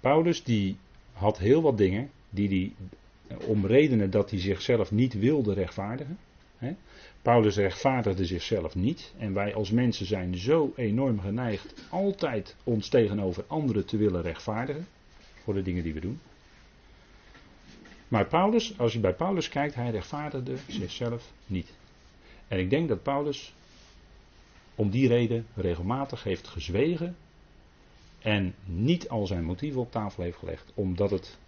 [0.00, 0.76] Paulus die
[1.12, 6.18] had heel wat dingen die hij om redenen dat hij zichzelf niet wilde rechtvaardigen.
[6.58, 6.74] Hè?
[7.22, 9.12] Paulus rechtvaardigde zichzelf niet.
[9.18, 14.86] En wij als mensen zijn zo enorm geneigd altijd ons tegenover anderen te willen rechtvaardigen.
[15.42, 16.20] Voor de dingen die we doen.
[18.08, 21.72] Maar Paulus, als je bij Paulus kijkt, hij rechtvaardigde zichzelf niet.
[22.48, 23.54] En ik denk dat Paulus
[24.74, 27.16] om die reden regelmatig heeft gezwegen
[28.18, 31.38] en niet al zijn motieven op tafel heeft gelegd, omdat het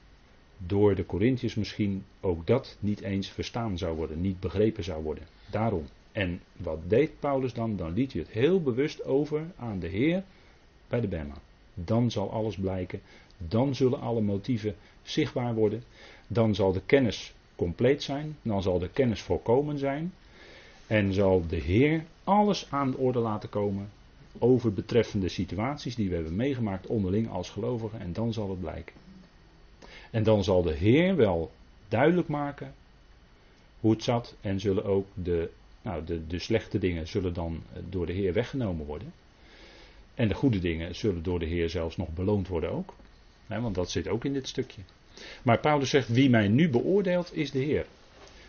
[0.59, 5.27] door de Corinthiërs misschien ook dat niet eens verstaan zou worden, niet begrepen zou worden.
[5.51, 5.85] Daarom.
[6.13, 7.77] En wat deed Paulus dan?
[7.77, 10.25] Dan liet hij het heel bewust over aan de Heer
[10.89, 11.35] bij de Bema.
[11.75, 13.01] Dan zal alles blijken,
[13.39, 15.83] dan zullen alle motieven zichtbaar worden,
[16.27, 20.13] dan zal de kennis compleet zijn, dan zal de kennis volkomen zijn
[20.87, 23.89] en zal de Heer alles aan de orde laten komen
[24.39, 28.95] over betreffende situaties die we hebben meegemaakt onderling als gelovigen en dan zal het blijken.
[30.11, 31.51] En dan zal de Heer wel
[31.89, 32.75] duidelijk maken
[33.81, 35.51] hoe het zat en zullen ook de,
[35.83, 39.13] nou, de, de slechte dingen zullen dan door de Heer weggenomen worden.
[40.15, 42.95] En de goede dingen zullen door de Heer zelfs nog beloond worden ook.
[43.47, 44.81] want dat zit ook in dit stukje.
[45.43, 47.87] Maar Paulus zegt, wie mij nu beoordeelt is de Heer.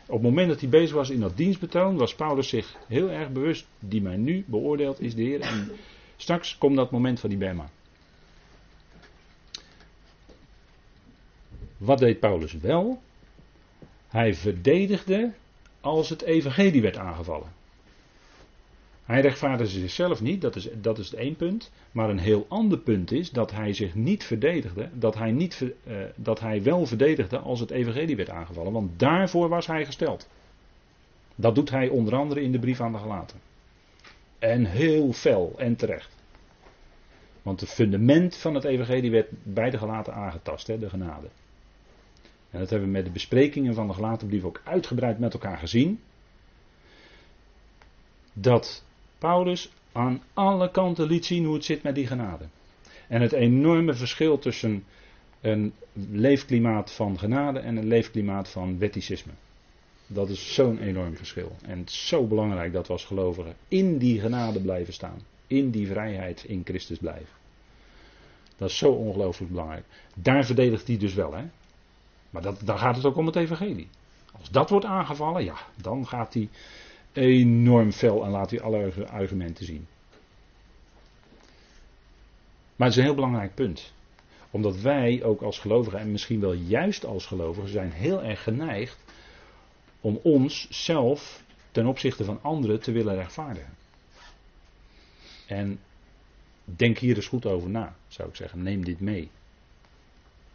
[0.06, 3.32] Op het moment dat hij bezig was in dat dienstbetoon, was Paulus zich heel erg
[3.32, 5.42] bewust, die mij nu beoordeelt is de Heer.
[5.42, 5.72] En
[6.18, 7.70] straks komt dat moment van die Bema.
[11.78, 13.02] Wat deed Paulus wel?
[14.08, 15.34] Hij verdedigde
[15.82, 17.57] als het evangelie werd aangevallen.
[19.08, 21.72] Hij rechtvaardigde zichzelf niet, dat is, dat is het één punt.
[21.92, 25.98] Maar een heel ander punt is dat hij zich niet verdedigde, dat hij, niet, uh,
[26.16, 28.72] dat hij wel verdedigde als het evangelie werd aangevallen.
[28.72, 30.28] Want daarvoor was hij gesteld.
[31.36, 33.40] Dat doet hij onder andere in de brief aan de gelaten.
[34.40, 36.16] En heel fel en terecht.
[37.42, 41.28] Want het fundament van het evangelie werd bij de gelaten aangetast, hè, de genade.
[42.50, 45.58] En dat hebben we met de besprekingen van de gelaten brief ook uitgebreid met elkaar
[45.58, 46.00] gezien.
[48.34, 48.86] Dat
[49.18, 52.46] Paulus aan alle kanten liet zien hoe het zit met die genade.
[53.08, 54.84] En het enorme verschil tussen
[55.42, 55.74] een
[56.12, 59.32] leefklimaat van genade en een leefklimaat van wetticisme.
[60.08, 61.56] Dat is zo'n enorm verschil.
[61.62, 65.22] En zo belangrijk dat we als gelovigen in die genade blijven staan.
[65.48, 67.36] In die vrijheid in Christus blijven.
[68.58, 69.86] Dat is zo ongelooflijk belangrijk.
[70.16, 71.44] Daar verdedigt hij dus wel, hè.
[72.30, 73.88] Maar dat, dan gaat het ook om het evangelie.
[74.40, 76.50] Als dat wordt aangevallen, ja, dan gaat hij
[77.18, 79.88] enorm fel en laat hij alle argumenten zien.
[82.76, 83.94] Maar het is een heel belangrijk punt.
[84.52, 88.98] Omdat wij ook als gelovigen, en misschien wel juist als gelovigen, zijn heel erg geneigd
[90.02, 93.74] om ons zelf ten opzichte van anderen te willen rechtvaardigen.
[95.48, 95.80] En
[96.64, 98.64] denk hier eens goed over na, zou ik zeggen.
[98.64, 99.30] Neem dit mee.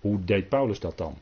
[0.01, 1.19] Hoe deed Paulus dat dan?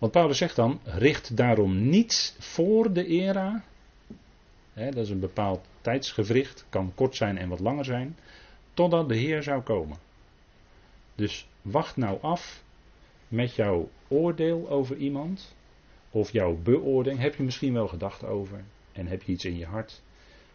[0.00, 3.64] Want Paulus zegt dan: richt daarom niets voor de era.
[4.74, 8.16] Dat is een bepaald tijdsgevricht, kan kort zijn en wat langer zijn.
[8.74, 9.96] Totdat de Heer zou komen.
[11.14, 12.62] Dus wacht nou af
[13.28, 15.54] met jouw oordeel over iemand.
[16.10, 17.20] Of jouw beoordeling.
[17.20, 18.64] Heb je misschien wel gedacht over.
[18.92, 20.02] En heb je iets in je hart.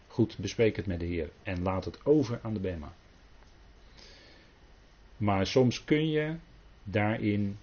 [0.06, 1.30] Goed, bespreek het met de Heer.
[1.42, 2.92] En laat het over aan de Bema.
[5.16, 6.34] Maar soms kun je
[6.82, 7.58] daarin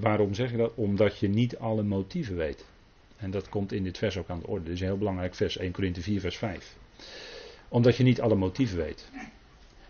[0.00, 0.72] waarom zeg ik dat?
[0.74, 2.64] Omdat je niet alle motieven weet.
[3.16, 4.64] En dat komt in dit vers ook aan de orde.
[4.64, 6.76] Dit is een heel belangrijk vers, 1 Korinthe 4, vers 5.
[7.68, 9.08] Omdat je niet alle motieven weet.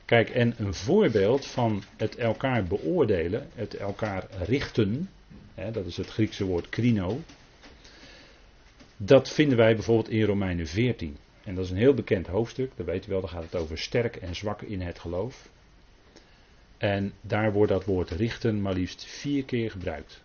[0.05, 5.11] Kijk, en een voorbeeld van het elkaar beoordelen, het elkaar richten,
[5.55, 7.21] hè, dat is het Griekse woord krino.
[8.97, 11.17] Dat vinden wij bijvoorbeeld in Romeinen 14.
[11.45, 13.79] En dat is een heel bekend hoofdstuk, dat weet u wel, daar gaat het over
[13.79, 15.49] sterk en zwak in het geloof.
[16.79, 20.23] En daar wordt dat woord richten maar liefst vier keer gebruikt.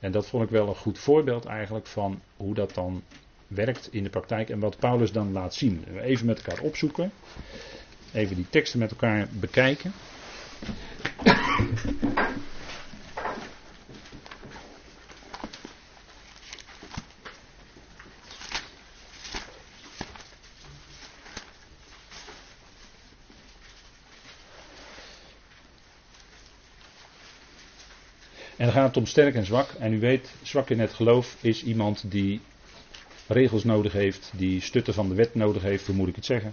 [0.00, 3.02] En dat vond ik wel een goed voorbeeld eigenlijk van hoe dat dan
[3.46, 5.84] werkt in de praktijk en wat Paulus dan laat zien.
[6.00, 7.10] Even met elkaar opzoeken.
[8.12, 9.92] Even die teksten met elkaar bekijken.
[28.60, 29.70] En dan gaat het om sterk en zwak.
[29.78, 32.40] En u weet, zwak in het geloof is iemand die
[33.26, 36.52] regels nodig heeft, die stutten van de wet nodig heeft, hoe moet ik het zeggen.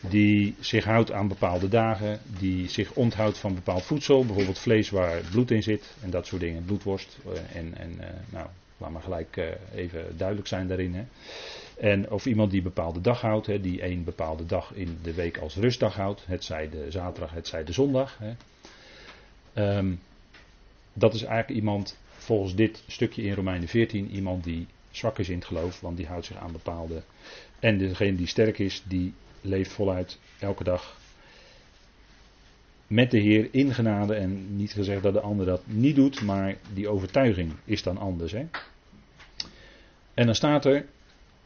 [0.00, 5.20] Die zich houdt aan bepaalde dagen, die zich onthoudt van bepaald voedsel, bijvoorbeeld vlees waar
[5.30, 7.18] bloed in zit en dat soort dingen, bloedworst.
[7.24, 8.46] Eh, en, en eh, nou,
[8.78, 10.94] laat maar gelijk eh, even duidelijk zijn daarin.
[10.94, 11.04] Hè.
[11.88, 15.38] En of iemand die bepaalde dag houdt, hè, die een bepaalde dag in de week
[15.38, 18.18] als rustdag houdt, het zij de zaterdag, het zij de zondag.
[18.18, 18.32] Hè.
[19.76, 20.00] Um,
[20.98, 25.38] dat is eigenlijk iemand, volgens dit stukje in Romeinen 14, iemand die zwak is in
[25.38, 27.02] het geloof, want die houdt zich aan bepaalde.
[27.58, 30.96] En degene die sterk is, die leeft voluit elke dag
[32.86, 34.14] met de Heer in genade.
[34.14, 38.32] En niet gezegd dat de ander dat niet doet, maar die overtuiging is dan anders.
[38.32, 38.46] Hè?
[40.14, 40.86] En dan staat er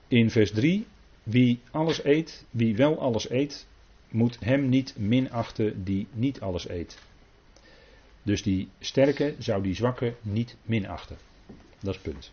[0.09, 0.87] in vers 3:
[1.23, 3.67] Wie alles eet, wie wel alles eet,
[4.09, 6.99] moet hem niet minachten die niet alles eet.
[8.23, 11.17] Dus die sterke zou die zwakke niet minachten.
[11.81, 12.33] Dat is het punt.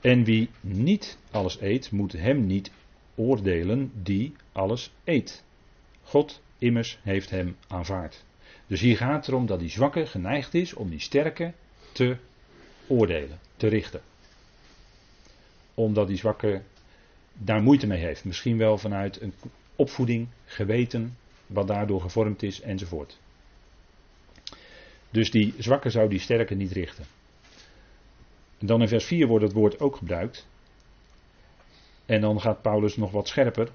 [0.00, 2.70] En wie niet alles eet, moet hem niet
[3.14, 5.44] oordelen die alles eet.
[6.02, 8.24] God immers heeft hem aanvaard.
[8.66, 11.52] Dus hier gaat het erom dat die zwakke geneigd is om die sterke
[11.92, 12.16] te
[12.86, 14.00] oordelen, te richten.
[15.74, 16.62] Omdat die zwakke
[17.32, 18.24] daar moeite mee heeft.
[18.24, 19.34] Misschien wel vanuit een
[19.76, 23.18] opvoeding, geweten, wat daardoor gevormd is enzovoort.
[25.10, 27.04] Dus die zwakke zou die sterke niet richten.
[28.58, 30.48] En dan in vers 4 wordt het woord ook gebruikt.
[32.06, 33.70] En dan gaat Paulus nog wat scherper.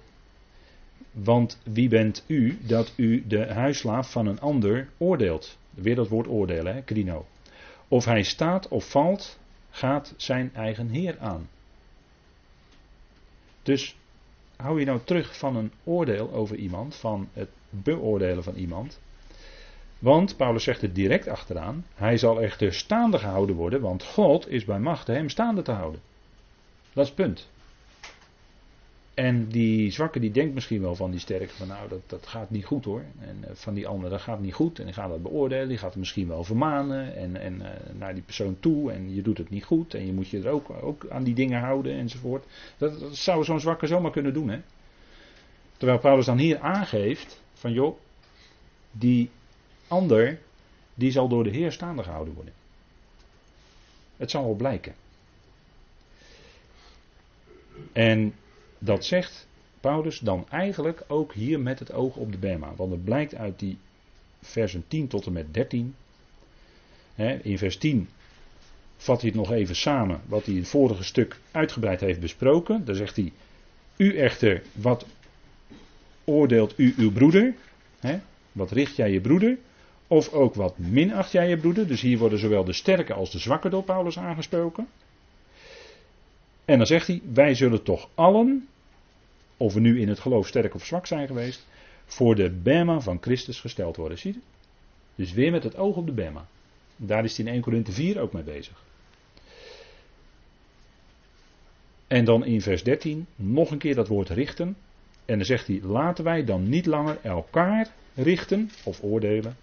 [1.12, 5.58] Want wie bent u dat u de huislaaf van een ander oordeelt?
[5.70, 7.26] Weer dat woord oordelen, hè, krino.
[7.88, 11.50] Of hij staat of valt, gaat zijn eigen Heer aan.
[13.64, 13.98] Dus
[14.56, 19.00] hou je nou terug van een oordeel over iemand, van het beoordelen van iemand.
[20.00, 21.86] Want Paulus zegt het direct achteraan.
[21.96, 26.02] Hij zal echter staande gehouden worden, want God is bij macht hem staande te houden.
[26.94, 27.50] Dat is het punt.
[29.16, 32.50] En die zwakke die denkt misschien wel van die sterke van nou dat, dat gaat
[32.50, 33.04] niet goed hoor.
[33.20, 34.80] En uh, van die andere dat gaat niet goed.
[34.80, 35.68] En die gaat dat beoordelen.
[35.68, 37.16] Die gaat misschien wel vermanen.
[37.16, 38.92] En, en uh, naar die persoon toe.
[38.92, 39.94] En je doet het niet goed.
[39.94, 42.46] En je moet je er ook, ook aan die dingen houden enzovoort.
[42.78, 44.60] Dat, dat zou zo'n zwakke zomaar kunnen doen hè.
[45.78, 47.98] Terwijl Paulus dan hier aangeeft van joh.
[48.92, 49.30] Die
[49.88, 50.40] ander
[50.94, 52.54] die zal door de Heer staande gehouden worden.
[54.18, 54.96] Het zal wel blijken.
[57.92, 58.34] En
[58.80, 59.48] dat zegt
[59.80, 62.76] Paulus dan eigenlijk ook hier met het oog op de Bema.
[62.76, 63.78] Want het blijkt uit die
[64.42, 65.96] versen 10 tot en met 13.
[67.42, 68.10] in vers 10
[68.98, 72.86] vat hij het nog even samen wat hij in het vorige stuk uitgebreid heeft besproken.
[72.86, 73.32] Daar zegt hij:
[73.98, 75.06] U echter, wat
[76.24, 77.54] oordeelt u uw broeder?
[78.52, 79.58] wat richt jij je broeder?
[80.08, 81.88] Of ook wat minacht jij je broeder?
[81.88, 84.88] Dus hier worden zowel de sterke als de zwakke door Paulus aangesproken.
[86.66, 88.68] En dan zegt hij: Wij zullen toch allen,
[89.58, 91.68] of we nu in het geloof sterk of zwak zijn geweest,
[92.06, 94.18] voor de Bema van Christus gesteld worden.
[94.18, 94.40] Zie je?
[95.16, 96.48] Dus weer met het oog op de Bema.
[96.96, 98.84] Daar is hij in 1 Corinthe 4 ook mee bezig.
[102.08, 104.78] En dan in vers 13 nog een keer dat woord richten.
[105.26, 109.56] En dan zegt hij: Laten wij dan niet langer elkaar richten of oordelen.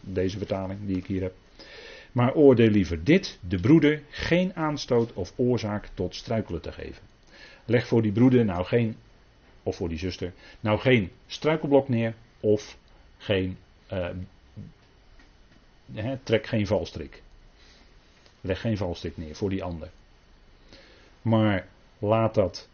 [0.00, 1.34] Deze vertaling die ik hier heb.
[2.12, 7.02] Maar oordeel liever dit, de broeder, geen aanstoot of oorzaak tot struikelen te geven.
[7.64, 8.96] Leg voor die broeder nou geen,
[9.62, 12.78] of voor die zuster, nou geen struikelblok neer of
[13.18, 13.56] geen,
[13.92, 14.08] uh,
[16.22, 17.22] trek geen valstrik.
[18.40, 19.90] Leg geen valstrik neer voor die ander.
[21.22, 22.68] Maar laat dat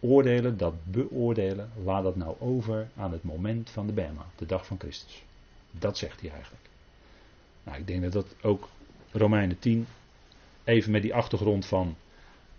[0.00, 4.66] oordelen, dat beoordelen, laat dat nou over aan het moment van de Bema, de dag
[4.66, 5.22] van Christus.
[5.78, 6.68] Dat zegt hij eigenlijk.
[7.62, 8.68] Nou, ik denk dat dat ook
[9.10, 9.86] Romeinen 10,
[10.64, 11.96] even met die achtergrond van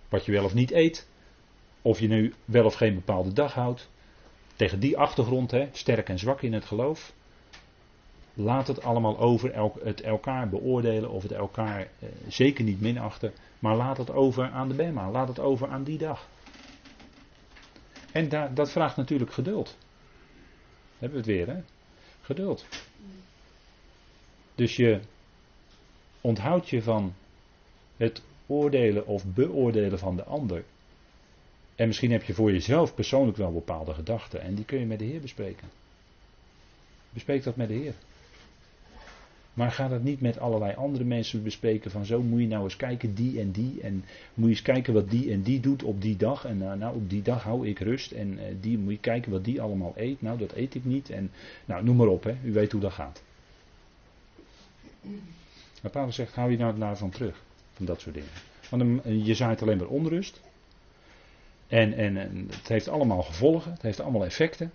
[0.09, 1.07] wat je wel of niet eet,
[1.81, 3.89] of je nu wel of geen bepaalde dag houdt,
[4.55, 7.13] tegen die achtergrond, hè, sterk en zwak in het geloof,
[8.33, 13.75] laat het allemaal over het elkaar beoordelen of het elkaar eh, zeker niet minachten, maar
[13.75, 16.27] laat het over aan de Bema, laat het over aan die dag.
[18.11, 19.77] En da dat vraagt natuurlijk geduld.
[20.97, 21.61] Hebben we het weer, hè?
[22.25, 22.65] Geduld.
[24.55, 24.99] Dus je
[26.21, 27.13] onthoudt je van
[27.97, 30.63] het oordelen of beoordelen van de ander.
[31.75, 34.99] En misschien heb je voor jezelf persoonlijk wel bepaalde gedachten en die kun je met
[34.99, 35.69] de Heer bespreken.
[37.09, 37.93] Bespreek dat met de Heer.
[39.55, 42.75] Maar ga dat niet met allerlei andere mensen bespreken van zo moet je nou eens
[42.75, 46.01] kijken die en die en moet je eens kijken wat die en die doet op
[46.01, 48.91] die dag en uh, nou op die dag hou ik rust en uh, die moet
[48.91, 51.31] je kijken wat die allemaal eet, nou dat eet ik niet en
[51.65, 53.23] nou noem maar op hè, u weet hoe dat gaat.
[55.81, 57.43] Maar Paulus zegt, hou je nou daarvan terug.
[57.73, 58.29] Van dat soort dingen.
[58.69, 60.41] Want je zaait alleen maar onrust.
[61.67, 63.71] En, en, en, het heeft allemaal gevolgen.
[63.71, 64.71] Het heeft allemaal effecten.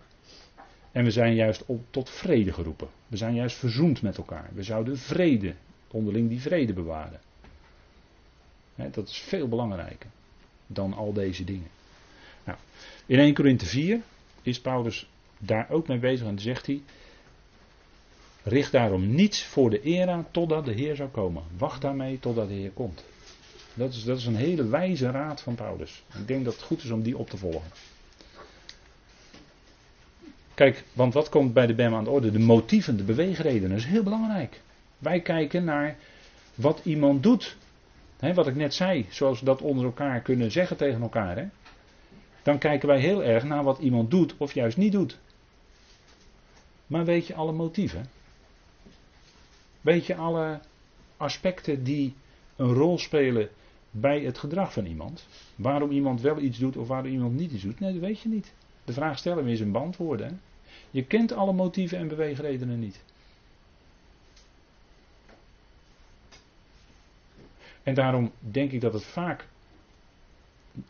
[0.93, 2.89] En we zijn juist tot vrede geroepen.
[3.07, 4.51] We zijn juist verzoend met elkaar.
[4.53, 5.55] We zouden vrede,
[5.91, 7.21] onderling die vrede bewaren.
[8.75, 10.11] dat is veel belangrijker
[10.67, 11.69] dan al deze dingen.
[12.45, 12.59] Nou,
[13.07, 14.01] in 1 Corinthe 4
[14.43, 16.83] is Paulus daar ook mee bezig en zegt hij:
[18.43, 21.43] Richt daarom niets voor de era totdat de Heer zou komen.
[21.59, 23.05] Wacht daarmee totdat de Heer komt.
[23.75, 26.03] Dat is, dat is een hele wijze raad van Paulus.
[26.19, 27.71] Ik denk dat het goed is om die op te volgen.
[30.61, 32.31] Kijk, want wat komt bij de BEM aan de orde?
[32.31, 33.69] De motieven, de beweegredenen.
[33.69, 34.61] Dat is heel belangrijk.
[34.99, 35.97] Wij kijken naar
[36.55, 37.57] wat iemand doet.
[38.35, 41.51] wat ik net zei, zoals we dat onder elkaar kunnen zeggen tegen elkaar.
[42.43, 45.19] Dan kijken wij heel erg naar wat iemand doet of juist niet doet.
[46.87, 48.09] Maar weet je alle motieven?
[49.81, 50.61] Weet je alle
[51.17, 52.15] aspecten die
[52.57, 53.49] een rol spelen
[53.91, 55.27] bij het gedrag van iemand?
[55.57, 57.81] Waarom iemand wel iets doet of waarom iemand niet iets doet?
[57.81, 58.53] Nee, dat weet je niet.
[58.85, 60.41] De vraag stellen is een beantwoorden.
[60.91, 63.01] Je kent alle motieven en beweegredenen niet.
[67.83, 69.49] En daarom denk ik dat het vaak.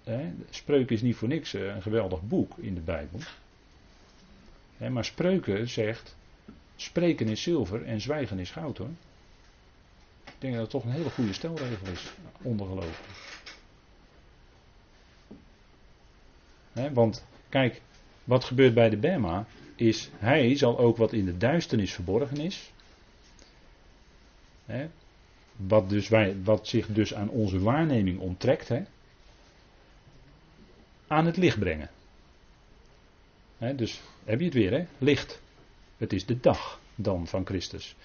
[0.04, 3.20] Hè, Spreuken is niet voor niks eh, een geweldig boek in de Bijbel.
[4.76, 6.16] Hè, maar Spreuken zegt.
[6.76, 8.90] Spreken is zilver en zwijgen is goud hoor.
[10.24, 13.04] Ik denk dat het toch een hele goede stelregel is onder gelovigen.
[16.92, 17.80] want kijk,
[18.24, 19.46] wat gebeurt bij de Bema
[19.80, 22.72] is, hij zal ook wat in de duisternis verborgen is.
[25.56, 28.68] wat, dus wij, wat zich dus aan onze waarneming onttrekt,
[31.06, 31.90] aan het licht brengen.
[33.76, 34.86] dus heb je het weer, hè?
[34.98, 35.40] licht.
[35.96, 37.96] Het is de dag dan van Christus.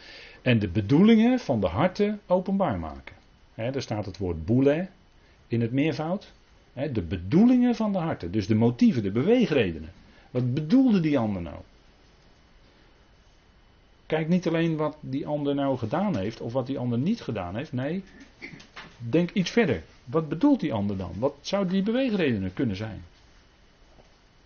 [0.42, 3.16] En de bedoelingen van de harten openbaar maken.
[3.54, 4.88] He, daar staat het woord boule
[5.48, 6.32] in het meervoud.
[6.74, 8.32] de bedoelingen van de harten.
[8.32, 9.92] Dus de motieven, de beweegredenen.
[10.36, 11.58] Wat bedoelde die ander nou?
[14.06, 17.56] Kijk niet alleen wat die ander nou gedaan heeft of wat die ander niet gedaan
[17.56, 17.74] heeft.
[17.74, 18.04] Nee,
[18.98, 19.84] denk iets verder.
[20.06, 21.12] Wat bedoelt die ander dan?
[21.20, 23.04] Wat zouden die beweegredenen kunnen zijn?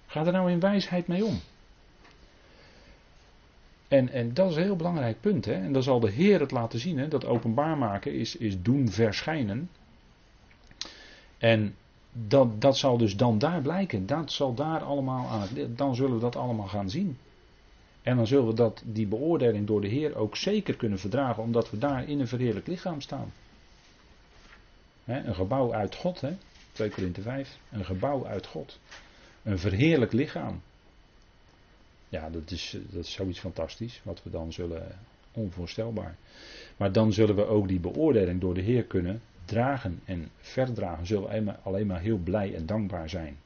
[0.05, 1.39] Ga er nou in wijsheid mee om.
[3.87, 5.45] En, en dat is een heel belangrijk punt.
[5.45, 5.53] Hè?
[5.53, 6.97] En dan zal de Heer het laten zien.
[6.97, 7.07] Hè?
[7.07, 9.69] Dat openbaar maken is, is doen verschijnen.
[11.37, 11.75] En
[12.11, 14.05] dat, dat zal dus dan daar blijken.
[14.05, 17.17] Dat zal daar allemaal aan Dan zullen we dat allemaal gaan zien.
[18.01, 21.69] En dan zullen we dat, die beoordeling door de Heer ook zeker kunnen verdragen, omdat
[21.69, 23.33] we daar in een verheerlijk lichaam staan.
[25.05, 26.37] een gebouw uit God, hè?
[26.71, 27.57] 2 Korinthe 5.
[27.71, 28.79] Een gebouw uit God.
[29.43, 30.61] Een verheerlijk lichaam.
[32.09, 34.99] Ja, dat is, dat is zoiets fantastisch, wat we dan zullen,
[35.31, 36.15] onvoorstelbaar.
[36.77, 41.05] Maar dan zullen we ook die beoordeling door de Heer kunnen dragen en verdragen.
[41.05, 43.37] Zullen we alleen maar heel blij en dankbaar zijn.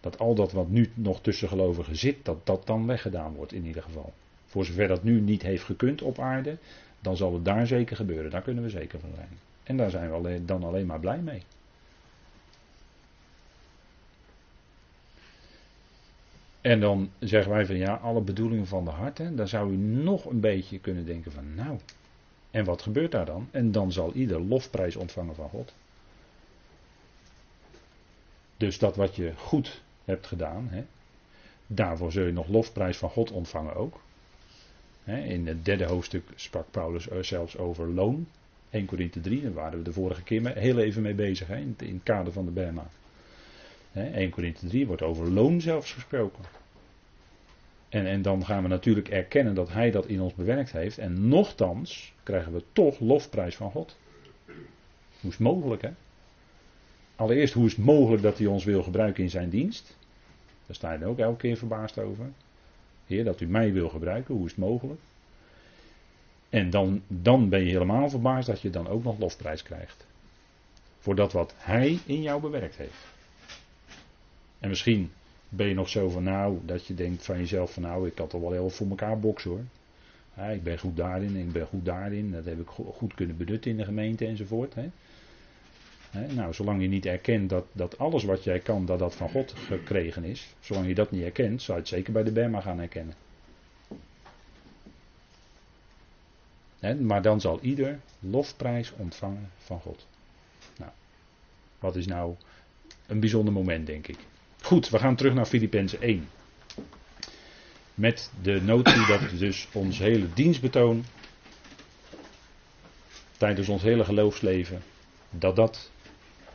[0.00, 3.64] Dat al dat wat nu nog tussen gelovigen zit, dat dat dan weggedaan wordt in
[3.64, 4.12] ieder geval.
[4.46, 6.56] Voor zover dat nu niet heeft gekund op aarde,
[7.00, 8.30] dan zal het daar zeker gebeuren.
[8.30, 9.28] Daar kunnen we zeker van zijn.
[9.62, 11.42] En daar zijn we dan alleen maar blij mee.
[16.60, 19.76] En dan zeggen wij van ja, alle bedoelingen van de hart, hè, dan zou u
[19.76, 21.78] nog een beetje kunnen denken van nou,
[22.54, 23.48] en wat gebeurt daar dan?
[23.50, 25.74] En dan zal ieder lofprijs ontvangen van God.
[28.56, 30.84] Dus dat wat je goed hebt gedaan, hè,
[31.66, 34.00] daarvoor zul je nog lofprijs van God ontvangen ook.
[35.04, 38.26] In het derde hoofdstuk sprak Paulus zelfs over loon.
[38.70, 41.76] 1 Korinthe 3, daar waren we de vorige keer heel even mee bezig hè, in,
[41.78, 42.86] het kader van de Berma.
[43.92, 46.44] 1 Korinthe 3 wordt over loon zelfs gesproken.
[47.94, 50.98] En, en dan gaan we natuurlijk erkennen dat Hij dat in ons bewerkt heeft.
[50.98, 53.96] En nochtans krijgen we toch lofprijs van God.
[55.20, 55.90] Hoe is het mogelijk, hè?
[57.16, 59.96] Allereerst, hoe is het mogelijk dat Hij ons wil gebruiken in zijn dienst?
[60.66, 62.26] Daar sta je ook elke keer verbaasd over.
[63.06, 65.00] Heer, dat u mij wil gebruiken, hoe is het mogelijk?
[66.48, 70.06] En dan, dan ben je helemaal verbaasd dat je dan ook nog lofprijs krijgt.
[70.98, 73.06] Voor dat wat Hij in jou bewerkt heeft.
[74.58, 75.12] En misschien
[75.56, 78.34] ben je nog zo van nou, dat je denkt van jezelf van nou, ik had
[78.34, 79.64] al wel heel voor elkaar boksen hoor.
[80.52, 83.76] Ik ben goed daarin, ik ben goed daarin, dat heb ik goed kunnen benutten in
[83.76, 84.74] de gemeente enzovoort.
[84.74, 84.88] Hè.
[86.34, 89.52] Nou, zolang je niet erkent dat, dat alles wat jij kan, dat dat van God
[89.52, 92.78] gekregen is, zolang je dat niet erkent, zou je het zeker bij de Berma gaan
[92.78, 93.14] herkennen.
[97.00, 100.06] Maar dan zal ieder lofprijs ontvangen van God.
[100.78, 100.90] Nou,
[101.78, 102.34] wat is nou
[103.06, 104.18] een bijzonder moment, denk ik.
[104.64, 106.28] Goed, we gaan terug naar Filippenzen 1.
[107.94, 111.04] Met de notie dat dus ons hele dienstbetoon
[113.36, 114.82] tijdens ons hele geloofsleven,
[115.30, 115.90] dat dat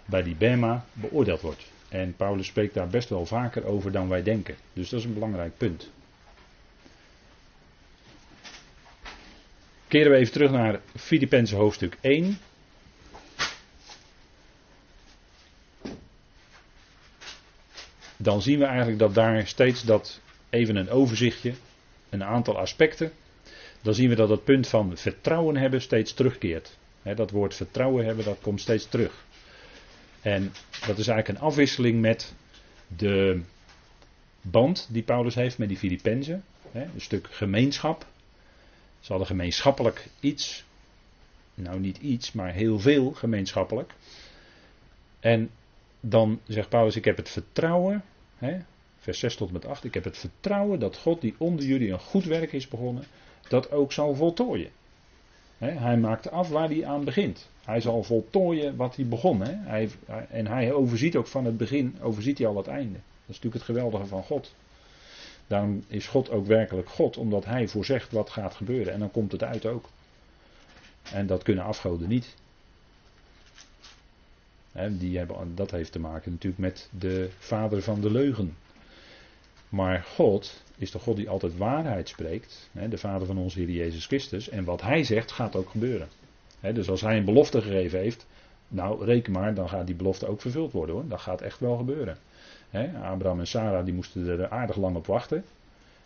[0.06, 1.66] bij die Bema beoordeeld wordt.
[1.90, 4.56] En Paulus spreekt daar best wel vaker over dan wij denken.
[4.74, 5.92] Dus dat is een belangrijk punt.
[9.88, 12.38] Keren we even terug naar Filippenzen hoofdstuk 1.
[18.30, 21.54] Dan zien we eigenlijk dat daar steeds dat, even een overzichtje,
[22.10, 23.12] een aantal aspecten,
[23.82, 26.78] dan zien we dat het punt van vertrouwen hebben steeds terugkeert.
[27.16, 29.26] dat woord vertrouwen hebben, dat komt steeds terug.
[30.22, 30.52] En
[30.88, 32.34] dat is eigenlijk een afwisseling met
[32.98, 33.42] de
[34.42, 36.44] band die Paulus heeft met die Filippenzen.
[36.72, 38.06] Een stuk gemeenschap.
[39.00, 40.64] Ze hadden gemeenschappelijk iets.
[41.56, 43.94] Nou, niet iets, maar heel veel gemeenschappelijk.
[45.20, 45.50] En
[46.00, 48.04] dan zegt Paulus: Ik heb het vertrouwen,
[48.40, 48.58] hè,
[48.98, 52.00] vers 6 tot met 8, ik heb het vertrouwen dat God die onder jullie een
[52.00, 53.04] goed werk is begonnen,
[53.48, 54.70] dat ook zal voltooien.
[55.58, 57.50] Hè, hij maakt af waar hij aan begint.
[57.66, 59.42] Hij zal voltooien wat hij begon.
[59.42, 59.54] Hè.
[59.54, 59.90] Hij,
[60.30, 62.94] en hij overziet ook van het begin, overziet hij al het einde.
[62.94, 64.54] Dat is natuurlijk het geweldige van God.
[65.48, 68.94] Daarom is God ook werkelijk God, omdat hij voorzegt wat gaat gebeuren.
[68.94, 69.90] En dan komt het uit ook.
[71.14, 72.36] En dat kunnen afgoden niet
[74.90, 78.56] die hebben, dat heeft te maken natuurlijk met de vader van de leugen.
[79.70, 82.70] Maar God is de God die altijd waarheid spreekt.
[82.90, 84.50] de vader van onze Heer Jezus Christus.
[84.50, 86.08] En wat hij zegt gaat ook gebeuren.
[86.74, 88.28] dus als hij een belofte gegeven heeft.
[88.68, 91.08] Nou, reken maar, dan gaat die belofte ook vervuld worden hoor.
[91.08, 92.18] Dat gaat echt wel gebeuren.
[93.04, 95.44] Abraham en Sarah die moesten er aardig lang op wachten.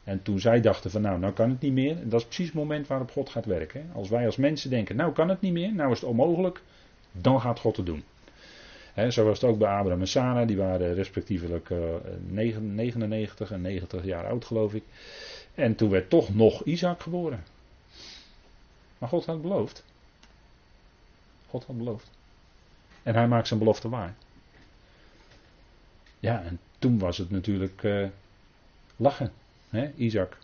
[0.04, 1.98] En toen zij dachten van nou, nou kan het niet meer.
[2.04, 3.90] Dat is precies het moment waarop God gaat werken.
[3.94, 6.62] Als wij als mensen denken, nou kan het niet meer, nou is het onmogelijk.
[7.12, 8.04] Dan gaat God het doen
[8.94, 11.70] zo was het ook bij Abraham en Sarah, die waren respectievelijk
[12.28, 14.84] 99 eh, en 90 jaar oud geloof ik.
[15.56, 17.44] En toen werd toch nog Isaac geboren.
[18.98, 19.84] Maar God had beloofd.
[21.50, 22.10] God had beloofd.
[23.04, 24.16] En hij maakt zijn belofte waar.
[26.20, 28.08] Ja, en toen was het natuurlijk uh,
[28.96, 29.32] lachen,
[29.70, 30.38] hè, Isaac.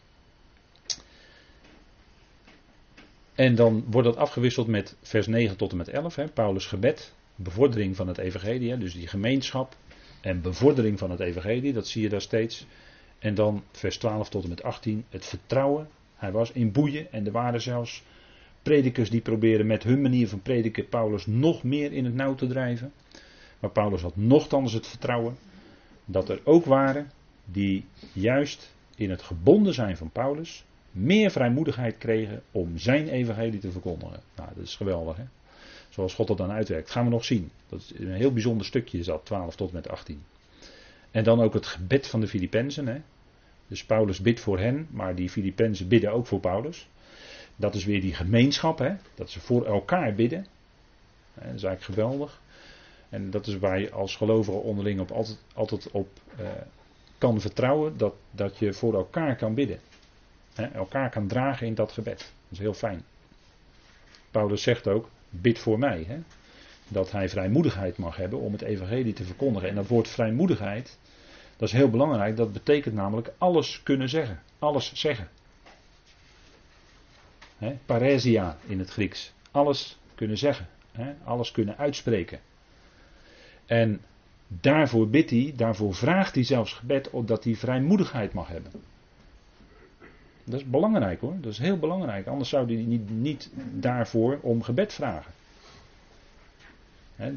[3.36, 7.14] En dan wordt dat afgewisseld met vers 9 tot en met 11, hè, Paulus' gebed,
[7.44, 9.76] bevordering van het evangelie, dus die gemeenschap
[10.22, 12.66] en bevordering van het evangelie, dat zie je daar steeds.
[13.20, 15.88] En dan vers 12 tot en met 18, het vertrouwen.
[16.16, 18.04] Hij was in boeien en er waren zelfs
[18.62, 22.48] predikers die proberen met hun manier van prediken Paulus nog meer in het nauw te
[22.48, 22.94] drijven.
[23.60, 25.38] Maar Paulus had nogthans het vertrouwen
[26.06, 27.12] dat er ook waren
[27.46, 33.72] die juist in het gebonden zijn van Paulus meer vrijmoedigheid kregen om zijn evangelie te
[33.72, 34.22] verkondigen.
[34.36, 35.24] Nou, dat is geweldig hè.
[35.90, 36.92] Zoals God dat dan uitwerkt.
[36.92, 37.52] Gaan we nog zien.
[37.70, 40.24] Dat is een heel bijzonder stukje is dat, 12 tot met 18.
[41.12, 42.88] En dan ook het gebed van de Filippenzen.
[42.88, 43.02] Hè.
[43.68, 46.88] Dus Paulus bidt voor hen, maar die Filippenzen bidden ook voor Paulus.
[47.56, 48.96] Dat is weer die gemeenschap, hè?
[49.16, 50.46] dat ze voor elkaar bidden.
[51.34, 52.42] Dat is eigenlijk geweldig.
[53.10, 56.48] En dat is waar je als gelovige onderling op altijd, altijd op eh,
[57.18, 59.80] kan vertrouwen, dat, dat je voor elkaar kan bidden.
[60.54, 60.66] Hè?
[60.66, 62.18] Elkaar kan dragen in dat gebed.
[62.18, 63.04] Dat is heel fijn.
[64.32, 66.04] Paulus zegt ook, bid voor mij.
[66.08, 66.20] Hè?
[66.88, 69.70] Dat hij vrijmoedigheid mag hebben om het evangelie te verkondigen.
[69.70, 70.98] En dat woord vrijmoedigheid,
[71.58, 72.38] dat is heel belangrijk.
[72.38, 74.42] Dat betekent namelijk alles kunnen zeggen.
[74.60, 75.28] Alles zeggen.
[77.58, 79.34] He, paresia in het Grieks.
[79.52, 80.68] Alles kunnen zeggen.
[81.24, 82.40] alles kunnen uitspreken.
[83.66, 84.02] En
[84.48, 88.72] daarvoor bidt hij, daarvoor vraagt hij zelfs gebed dat hij vrijmoedigheid mag hebben.
[90.50, 92.28] Dat is belangrijk hoor, dat is heel belangrijk.
[92.28, 95.32] Anders zou hij niet, niet daarvoor om gebed vragen.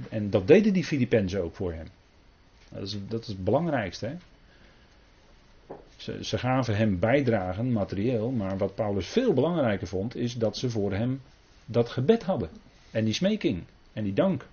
[0.09, 1.87] en dat deden die Filippenzen ook voor hem.
[2.69, 4.07] Dat is, dat is het belangrijkste.
[4.07, 4.15] Hè?
[5.97, 10.71] Ze, ze, gaven hem bijdragen, materieel, maar wat Paulus veel belangrijker vond, is dat ze
[10.71, 11.21] voor hem
[11.65, 12.49] dat gebed hadden.
[12.91, 14.47] En die smeking en die dank.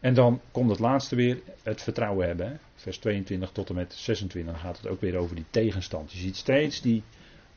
[0.00, 2.60] En dan komt het laatste weer, het vertrouwen hebben.
[2.80, 6.12] Vers 22 tot en met 26 gaat het ook weer over die tegenstand.
[6.12, 7.02] Je ziet steeds die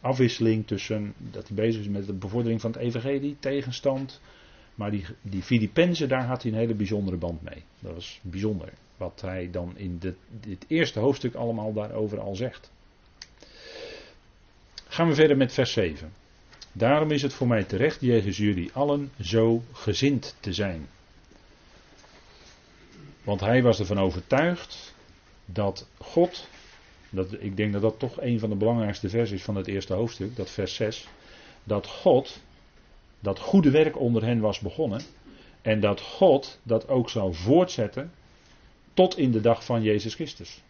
[0.01, 4.21] afwisseling tussen dat hij bezig is met de bevordering van het evangelie, tegenstand.
[4.75, 7.63] Maar die, die Filippenzen, daar had hij een hele bijzondere band mee.
[7.79, 8.73] Dat was bijzonder.
[8.97, 12.71] Wat hij dan in dit, dit eerste hoofdstuk allemaal daarover al zegt.
[14.87, 16.13] Gaan we verder met vers 7.
[16.71, 20.87] Daarom is het voor mij terecht jegens jullie allen zo gezind te zijn.
[23.23, 24.92] Want hij was ervan overtuigd
[25.45, 26.47] dat God,
[27.09, 30.35] dat, ik denk dat dat toch een van de belangrijkste versies van het eerste hoofdstuk,
[30.35, 31.07] dat vers 6,
[31.63, 32.41] dat God
[33.19, 35.01] dat goede werk onder hen was begonnen
[35.61, 38.11] en dat God dat ook zou voortzetten
[38.93, 40.61] tot in de dag van Jezus Christus.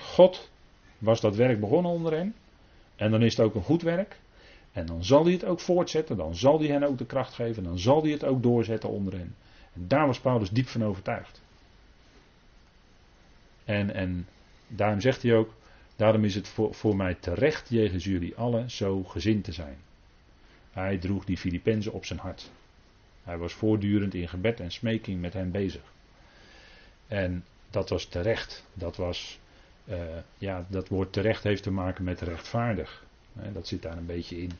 [0.00, 0.50] God
[0.98, 2.34] was dat werk begonnen onder hen.
[2.96, 4.20] En dan is het ook een goed werk.
[4.72, 6.16] En dan zal hij het ook voortzetten.
[6.16, 7.62] Dan zal hij hen ook de kracht geven.
[7.62, 9.36] Dan zal hij het ook doorzetten onder hen.
[9.72, 11.42] En daar was Paulus diep van overtuigd.
[13.64, 14.26] En, en
[14.66, 15.54] daarom zegt hij ook.
[15.96, 19.76] Daarom is het voor, voor mij terecht jegens jullie allen zo gezind te zijn.
[20.70, 22.50] Hij droeg die Filippenzen op zijn hart.
[23.22, 25.82] Hij was voortdurend in gebed en smeking met hen bezig.
[27.06, 28.64] En dat was terecht.
[28.74, 29.38] Dat was,
[29.88, 29.96] uh,
[30.38, 33.04] ja, dat woord terecht heeft te maken met rechtvaardig.
[33.52, 34.52] dat zit daar een beetje in.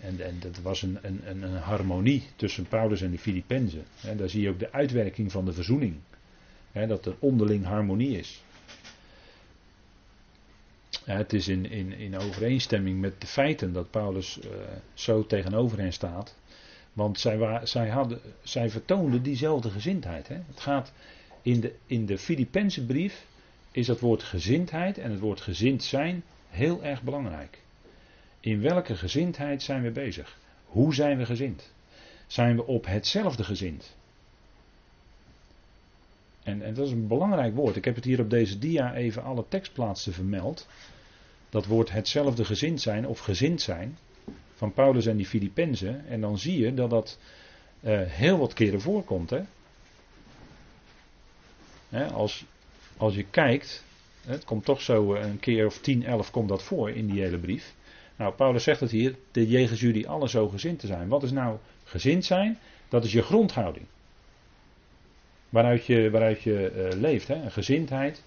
[0.00, 3.84] En, en dat was een, een, een, harmonie tussen Paulus en de Filippenzen.
[4.02, 5.96] En daar zie je ook de uitwerking van de verzoening.
[6.74, 8.42] Dat er onderling harmonie is.
[11.04, 14.50] het is in, in, in overeenstemming met de feiten dat Paulus uh,
[14.94, 16.36] zo tegenover hen staat.
[16.92, 20.28] Want zij, zij, hadden, zij vertoonden diezelfde gezindheid.
[20.28, 20.34] Hè?
[20.34, 20.92] Het gaat
[21.42, 23.26] in de, in de Filipense brief
[23.70, 27.58] is het woord gezindheid en het woord gezind zijn heel erg belangrijk.
[28.40, 30.38] In welke gezindheid zijn we bezig?
[30.64, 31.72] Hoe zijn we gezind?
[32.26, 33.96] Zijn we op hetzelfde gezind?
[36.44, 37.76] En, en dat is een belangrijk woord.
[37.76, 40.66] Ik heb het hier op deze dia even alle tekstplaatsen vermeld.
[41.48, 43.98] Dat woord hetzelfde gezind zijn of gezind zijn
[44.54, 46.06] van Paulus en die Filippenzen.
[46.06, 47.18] En dan zie je dat dat
[47.80, 49.30] uh, heel wat keren voorkomt.
[49.30, 49.40] Hè?
[51.88, 52.44] Hè, als,
[52.96, 53.84] als je kijkt,
[54.20, 57.38] het komt toch zo een keer of 10, 11 komt dat voor in die hele
[57.38, 57.74] brief.
[58.16, 61.08] Nou, Paulus zegt het hier, de jegens jullie alle zo gezind te zijn.
[61.08, 62.58] Wat is nou gezind zijn?
[62.88, 63.86] Dat is je grondhouding.
[65.54, 67.34] Waaruit je, uh, leeft, hè?
[67.34, 68.22] een gezindheid.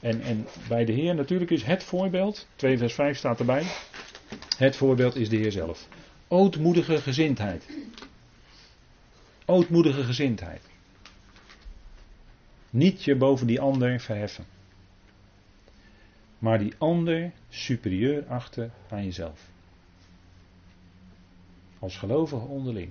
[0.00, 3.62] En, en bij de Heer natuurlijk is het voorbeeld, 2 vers 5 staat erbij.
[4.56, 5.88] Het voorbeeld is de Heer zelf.
[6.28, 7.68] Ootmoedige gezindheid.
[9.44, 10.62] Ootmoedige gezindheid.
[12.70, 14.44] Niet je boven die ander verheffen.
[16.38, 19.48] maar die ander superieur achten aan jezelf.
[21.78, 22.90] Als gelovige onderling.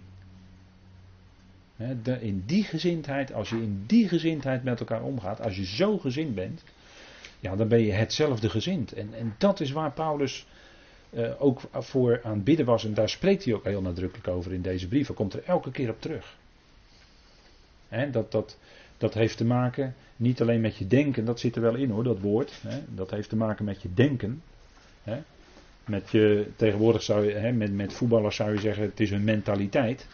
[2.20, 6.36] In die gezindheid, als je in die gezindheid met elkaar omgaat, als je zo gezind
[6.36, 6.64] bent,
[7.40, 8.94] ja, dan ben je hetzelfde gezind.
[8.94, 10.46] En, en dat is waar Paulus
[11.10, 12.86] uh, ook voor aan bidden was.
[12.86, 15.16] En daar spreekt hij ook heel nadrukkelijk over in deze brieven.
[15.16, 16.38] Komt er elke keer op terug.
[18.12, 18.58] dat, dat,
[18.98, 22.04] dat heeft te maken niet alleen met je denken, dat zit er wel in hoor,
[22.04, 22.62] dat woord.
[22.96, 24.42] dat heeft te maken met je denken.
[25.86, 30.08] met je, tegenwoordig zou je, met, met voetballers zou je zeggen, het is een mentaliteit.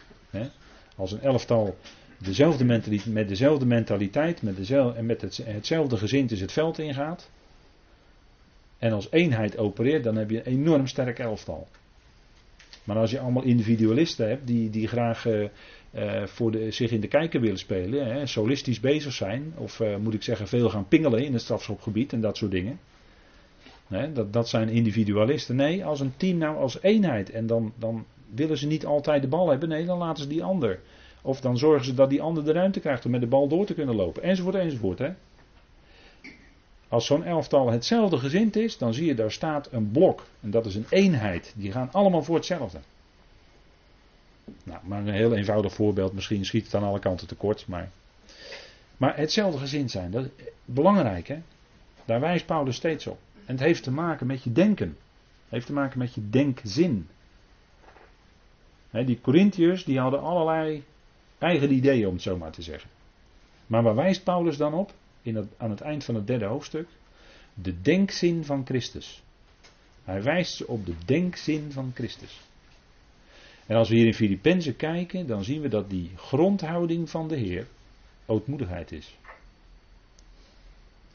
[0.96, 1.76] Als een elftal
[2.18, 6.78] dezelfde mentaliteit, met dezelfde mentaliteit met dezelfde, en met het, hetzelfde gezin is het veld
[6.78, 7.30] ingaat.
[8.78, 11.66] En als eenheid opereert, dan heb je een enorm sterk elftal.
[12.84, 15.46] Maar als je allemaal individualisten hebt die, die graag uh,
[16.24, 20.14] voor de, zich in de kijker willen spelen, hè, solistisch bezig zijn, of uh, moet
[20.14, 22.78] ik zeggen veel gaan pingelen in het strafschopgebied en dat soort dingen.
[24.12, 25.56] Dat, dat zijn individualisten.
[25.56, 27.30] Nee, als een team nou als eenheid.
[27.30, 28.04] En dan, dan
[28.34, 29.68] willen ze niet altijd de bal hebben.
[29.68, 30.80] Nee, dan laten ze die ander.
[31.22, 33.66] Of dan zorgen ze dat die ander de ruimte krijgt om met de bal door
[33.66, 34.22] te kunnen lopen.
[34.22, 34.98] Enzovoort, enzovoort.
[34.98, 35.12] Hè.
[36.88, 40.26] Als zo'n elftal hetzelfde gezind is, dan zie je daar staat een blok.
[40.40, 41.54] En dat is een eenheid.
[41.56, 42.78] Die gaan allemaal voor hetzelfde.
[44.64, 46.12] Nou, maar een heel eenvoudig voorbeeld.
[46.12, 47.66] Misschien schiet het aan alle kanten tekort.
[47.66, 47.90] Maar,
[48.96, 50.10] maar hetzelfde gezind zijn.
[50.10, 50.30] Dat is
[50.64, 51.38] belangrijk hè.
[52.04, 53.18] Daar wijst Paulus steeds op.
[53.34, 54.88] En het heeft te maken met je denken.
[54.88, 57.08] Het heeft te maken met je denkzin.
[59.04, 60.82] Die Corinthiërs die hadden allerlei
[61.38, 62.90] eigen ideeën om het zo maar te zeggen.
[63.66, 64.92] Maar waar wijst Paulus dan op?
[65.26, 66.88] in aan het eind van het derde hoofdstuk.
[67.54, 69.22] De denkzin van Christus.
[70.04, 72.40] Hij wijst ze op de denkzin van Christus.
[73.66, 77.36] En als we hier in Filippenzen kijken, dan zien we dat die grondhouding van de
[77.36, 77.66] Heer
[78.26, 79.16] ootmoedigheid is.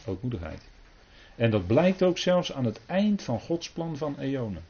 [0.05, 0.69] Ootmoedigheid.
[1.35, 4.63] En dat blijkt ook zelfs aan het eind van Gods plan van eonen.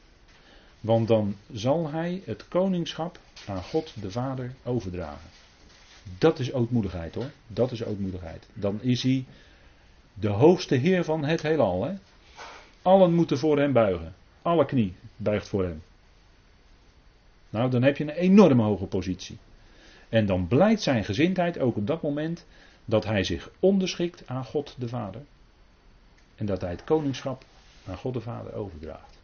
[0.82, 5.30] Want dan zal hij het koningschap aan God de Vader overdragen.
[6.18, 7.30] Dat is ootmoedigheid hoor.
[7.46, 8.46] Dat is ootmoedigheid.
[8.52, 9.24] Dan is hij
[10.14, 11.84] de hoogste Heer van het heelal.
[11.84, 11.94] Hè?
[12.82, 14.14] Allen moeten voor hem buigen.
[14.42, 15.82] Alle knie buigt voor hem.
[17.50, 19.38] Nou, dan heb je een enorm hoge positie.
[20.08, 22.46] En dan blijkt zijn gezindheid ook op dat moment
[22.84, 25.22] dat hij zich onderschikt aan God de Vader.
[26.34, 27.44] En dat hij het koningschap
[27.86, 29.21] aan God de Vader overdraagt.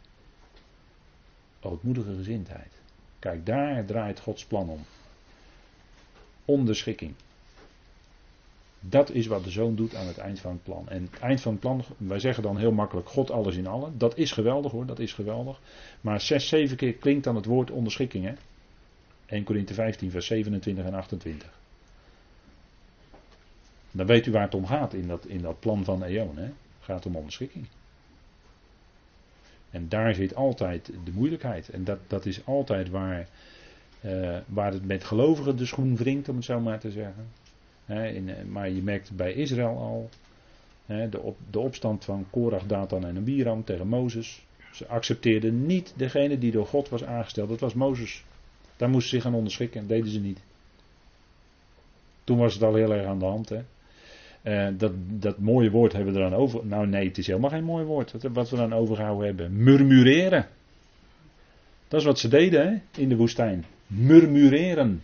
[1.61, 2.71] Ootmoedige gezindheid.
[3.19, 4.85] Kijk, daar draait Gods plan om
[6.45, 7.13] onderschikking.
[8.79, 10.89] Dat is wat de zoon doet aan het eind van het plan.
[10.89, 13.97] En het eind van het plan, wij zeggen dan heel makkelijk God alles in allen.
[13.97, 15.59] Dat is geweldig hoor, dat is geweldig.
[16.01, 18.33] Maar zes, zeven keer klinkt dan het woord onderschikking hè.
[19.25, 21.59] 1 Korinthe 15 vers 27 en 28.
[23.91, 26.37] Dan weet u waar het om gaat in dat, in dat plan van Eon.
[26.37, 26.43] Hè?
[26.43, 27.67] Het gaat om onderschikking.
[29.71, 31.69] En daar zit altijd de moeilijkheid.
[31.69, 33.27] En dat, dat is altijd waar
[34.05, 37.27] uh, waar het met gelovigen de schoen wringt, om het zo maar te zeggen.
[38.15, 40.09] in, eh, maar je merkt bij Israël al
[41.09, 44.45] de, op, de, opstand van Korach, Datan en Abiram tegen Mozes.
[44.71, 47.49] Ze accepteerden niet degene die door God was aangesteld.
[47.49, 48.23] Dat was Mozes.
[48.77, 49.87] Daar moesten ze zich aan onderschikken.
[49.87, 50.39] deden ze niet.
[52.23, 53.49] Toen was het al heel erg aan de hand.
[53.49, 53.61] Hè.
[54.43, 56.65] Uh, dat, dat mooie woord hebben we eraan over.
[56.65, 58.11] Nou nee, het is helemaal geen mooi woord.
[58.11, 59.63] Wat, wat we dan overgehouden hebben.
[59.63, 60.47] Murmureren.
[61.87, 65.01] Dat is wat ze deden hè, in de woestijn murmureren.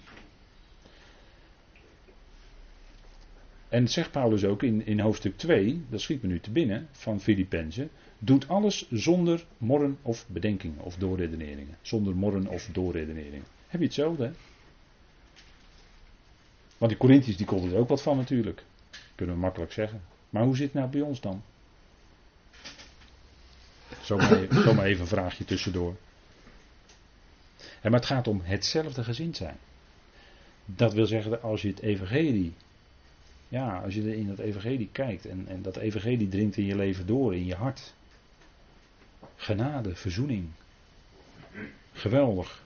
[3.69, 7.21] En zegt Paulus ook in, in hoofdstuk 2, dat schiet me nu te binnen, van
[7.21, 11.77] Filippenzen, doet alles zonder morren of bedenkingen of doorredeneringen.
[11.81, 13.45] Zonder morren of doorredeneringen.
[13.67, 14.31] Heb je hetzelfde, hè?
[16.77, 18.63] Want die Corinthiërs die konden er ook wat van natuurlijk.
[19.15, 20.01] Kunnen we makkelijk zeggen.
[20.29, 21.43] Maar hoe zit het nou bij ons dan?
[24.01, 25.95] Zomaar, zomaar even een vraagje tussendoor
[27.89, 29.57] maar het gaat om hetzelfde gezind zijn.
[30.65, 32.53] Dat wil zeggen als je het evangelie,
[33.47, 37.05] ja, als je in dat evangelie kijkt en, en dat evangelie dringt in je leven
[37.05, 37.93] door, in je hart.
[39.35, 40.47] Genade, verzoening.
[41.93, 42.63] Geweldig.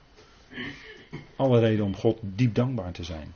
[1.36, 3.34] Alle reden om God diep dankbaar te zijn.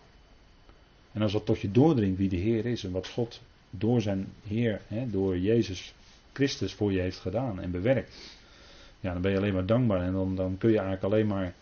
[1.14, 3.40] En als dat tot je doordringt wie de Heer is en wat God
[3.70, 5.94] door zijn Heer, hè, door Jezus
[6.32, 8.36] Christus voor je heeft gedaan en bewerkt.
[9.00, 11.54] Ja, dan ben je alleen maar dankbaar en dan, dan kun je eigenlijk alleen maar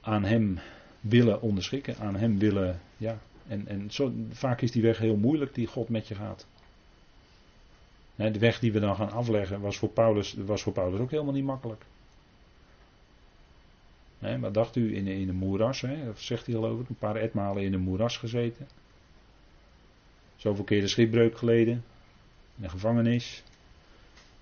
[0.00, 0.58] aan hem
[1.00, 3.18] willen onderschikken, aan hem willen, ja.
[3.46, 6.46] En, en zo, vaak is die weg heel moeilijk die God met je gaat.
[8.14, 11.32] de weg die we dan gaan afleggen was voor Paulus, was voor Paulus ook helemaal
[11.32, 11.84] niet makkelijk.
[14.20, 16.04] Wat dacht u in, in een moeras, hè?
[16.04, 18.68] dat zegt hij geloof ik, een paar etmalen in een moeras gezeten.
[20.36, 21.72] Zoveel keer de schipbreuk geleden.
[22.56, 23.42] in de gevangenis.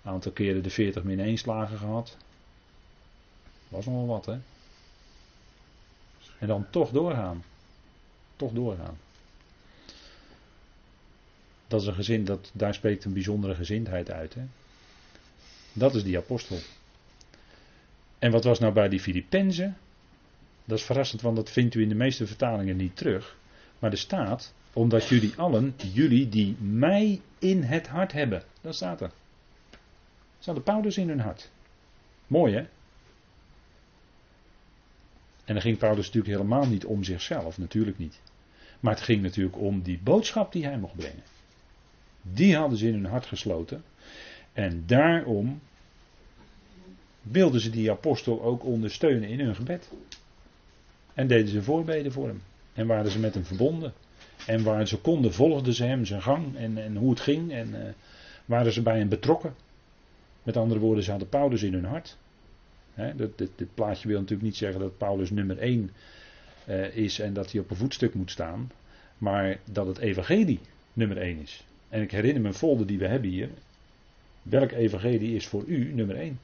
[0.03, 2.17] Een aantal keren de 40 min 1 slagen gehad.
[3.69, 4.39] Was nog wel wat, hè?
[6.39, 7.45] En dan toch doorgaan.
[8.37, 8.99] Toch doorgaan.
[11.67, 14.35] Dat is een gezin, dat, daar spreekt een bijzondere gezindheid uit.
[14.35, 14.43] Hè?
[15.73, 16.59] Dat is die apostel.
[18.19, 19.77] En wat was nou bij die Filippenzen?
[20.65, 23.37] Dat is verrassend, want dat vindt u in de meeste vertalingen niet terug.
[23.79, 28.43] Maar er staat, omdat jullie allen, jullie die mij in het hart hebben.
[28.61, 29.11] Dat staat er.
[30.39, 31.51] Ze hadden Paulus in hun hart.
[32.27, 32.61] Mooi hè?
[35.45, 38.21] En dan ging Paulus natuurlijk helemaal niet om zichzelf, natuurlijk niet.
[38.81, 41.23] Maar het ging natuurlijk om die boodschap die hij mocht brengen.
[42.23, 43.85] Die hadden ze in hun hart gesloten.
[44.53, 45.61] En daarom
[47.31, 49.91] wilden ze die apostel ook ondersteunen in hun gebed.
[51.15, 52.43] En deden ze voorbeden voor hem.
[52.73, 53.93] En waren ze met hem verbonden.
[54.47, 57.53] En waar ze konden volgden ze hem zijn gang en, en hoe het ging.
[57.53, 57.79] En uh,
[58.45, 59.55] waren ze bij hem betrokken.
[60.43, 62.17] Met andere woorden, ze hadden Paulus in hun hart.
[62.95, 65.91] dit, dit, dit, plaatje wil natuurlijk niet zeggen dat Paulus nummer 1
[66.69, 68.71] uh, eh, is en dat hij op een voetstuk moet staan.
[69.19, 70.61] Maar dat het evangelie
[70.93, 71.65] nummer 1 is.
[71.89, 73.49] En ik herinner me een folder die we hebben hier.
[74.43, 76.39] Welk evangelie is voor u nummer 1?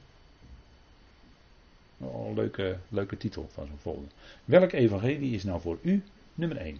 [2.13, 4.09] Een leuke, leuke titel van zo'n folder.
[4.45, 6.03] Welk evangelie is nou voor u
[6.33, 6.79] nummer 1?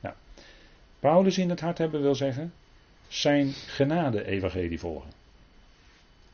[0.00, 0.14] Nou,
[1.00, 2.52] Paulus in het hart hebben wil zeggen,
[3.08, 5.10] zijn genade-evangelie volgen.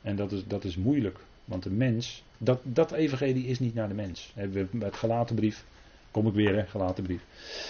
[0.02, 3.88] En dat is, dat is moeilijk, want de mens, dat, dat evangelie is niet naar
[3.88, 4.32] de mens.
[4.34, 5.64] Hebben we met gelaten brief,
[6.10, 7.22] kom ik weer hè, gelaten brief.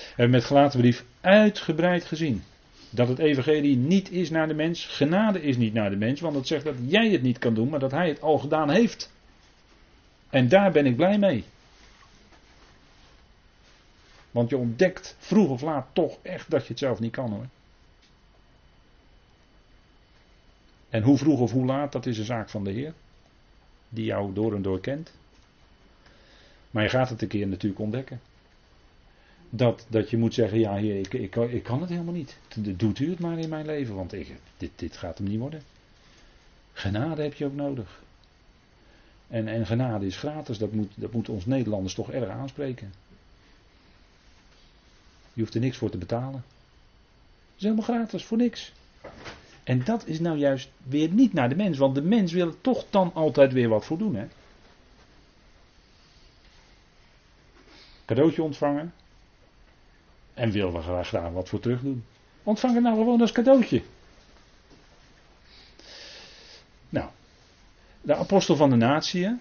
[0.09, 2.43] Hebben we met gelaten brief uitgebreid gezien.
[2.91, 6.35] Dat het evangelie niet is naar de mens, genade is niet naar de mens, want
[6.35, 9.11] het zegt dat jij het niet kan doen, maar dat hij het al gedaan heeft.
[10.31, 11.45] En daar ben ik blij mee.
[14.31, 17.47] Want je ontdekt vroeg of laat toch echt dat je het zelf niet kan hoor.
[20.89, 22.93] En hoe vroeg of hoe laat, dat is een zaak van de Heer.
[23.89, 25.13] Die jou door en door kent.
[26.71, 28.21] Maar je gaat het een keer natuurlijk ontdekken.
[29.51, 32.37] Dat, dat je moet zeggen, ja heer, ik, ik, ik kan het helemaal niet.
[32.55, 35.63] Doet u het maar in mijn leven, want ik, dit, dit gaat hem niet worden.
[36.73, 38.03] Genade heb je ook nodig.
[39.29, 42.93] En, en genade is gratis, dat moet, dat moet ons Nederlanders toch erg aanspreken.
[45.33, 46.45] Je hoeft er niks voor te betalen.
[46.45, 48.73] Het is helemaal gratis, voor niks.
[49.65, 52.61] En dat is nou juist weer niet naar de mens, want de mens wil er
[52.61, 54.15] toch dan altijd weer wat voor doen.
[54.15, 54.27] Hè?
[58.05, 58.93] Cadeautje ontvangen.
[60.35, 62.05] En wil we graag, wat voor terug doen.
[62.43, 63.83] Ontvang het nou gewoon als cadeautje.
[66.89, 67.11] Nou,
[68.01, 69.39] de apostel van de natie,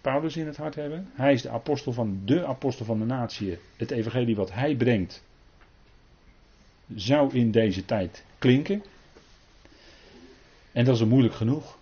[0.00, 1.10] Paulus in het hart hebben.
[1.12, 3.58] Hij is de apostel van de apostel van de natie.
[3.76, 5.24] Het evangelie wat hij brengt,
[6.94, 8.82] zou in deze tijd klinken.
[10.72, 11.78] En dat is een moeilijk genoeg.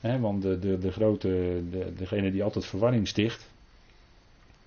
[0.00, 3.50] want de, de, de grote, de, degene die altijd verwarring sticht,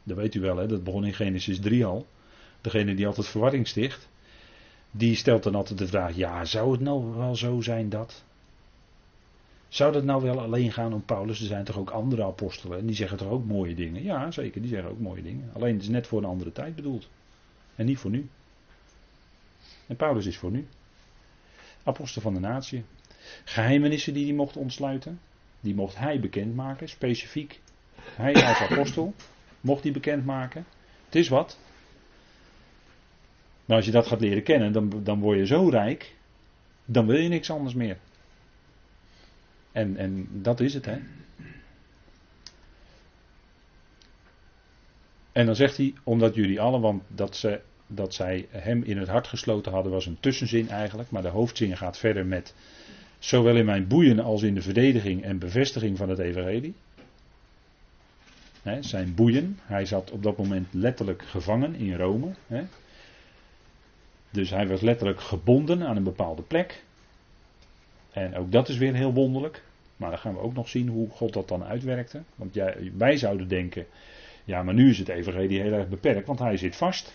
[0.04, 2.06] dat weet u wel, hè, dat begon in Genesis 3 al.
[2.62, 4.08] Degene die altijd verwarring sticht,
[4.92, 8.24] die stelt dan altijd de vraag: ja, zou het nou wel zo zijn dat?
[9.68, 11.40] Zou dat nou wel alleen gaan om Paulus?
[11.40, 14.04] Er zijn toch ook andere apostelen en die zeggen toch ook mooie dingen?
[14.04, 15.50] Ja, zeker, die zeggen ook mooie dingen.
[15.54, 17.10] Alleen het is net voor een andere tijd bedoeld.
[17.76, 18.30] En niet voor nu.
[19.88, 20.68] En Paulus is voor nu.
[21.84, 22.84] Apostel van de natie.
[23.44, 25.20] Geheimenissen die hij mocht ontsluiten,
[25.60, 27.60] die mocht hij bekendmaken, specifiek.
[28.02, 29.14] Hij als apostel
[29.62, 30.66] mocht hij bekendmaken.
[31.06, 31.58] Het is wat.
[33.66, 36.16] Maar als je dat gaat leren kennen, dan, dan word je zo rijk,
[36.86, 37.98] dan wil je niks anders meer.
[39.78, 40.98] En, en dat is het, hè.
[45.32, 49.08] En dan zegt hij, omdat jullie allen, want dat, ze, dat zij hem in het
[49.08, 51.12] hart gesloten hadden, was een tussenzin eigenlijk.
[51.12, 52.56] Maar de hoofdzin gaat verder met,
[53.20, 56.76] zowel in mijn boeien als in de verdediging en bevestiging van het evangelie.
[58.80, 62.32] Zijn boeien, hij zat op dat moment letterlijk gevangen in Rome.
[64.30, 66.84] Dus hij was letterlijk gebonden aan een bepaalde plek.
[68.12, 69.66] En ook dat is weer heel wonderlijk.
[69.98, 72.22] Maar dan gaan we ook nog zien hoe God dat dan uitwerkte.
[72.36, 72.58] Want
[72.98, 73.86] wij zouden denken,
[74.44, 77.14] ja maar nu is het evangelie heel erg beperkt, want hij zit vast.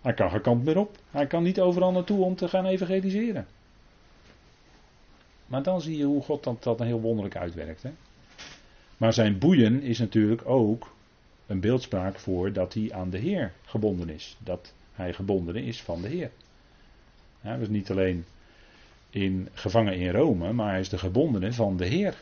[0.00, 0.96] Hij kan geen kant meer op.
[1.10, 3.46] Hij kan niet overal naartoe om te gaan evangeliseren.
[5.46, 7.84] Maar dan zie je hoe God dat, dat heel wonderlijk uitwerkt.
[8.96, 10.94] Maar zijn boeien is natuurlijk ook
[11.46, 14.36] een beeldspraak voor dat hij aan de Heer gebonden is.
[14.38, 16.30] Dat hij gebonden is van de Heer.
[17.40, 18.24] Ja, dus niet alleen
[19.10, 22.18] in, gevangen in Rome, maar hij is de gebondene van de Heer.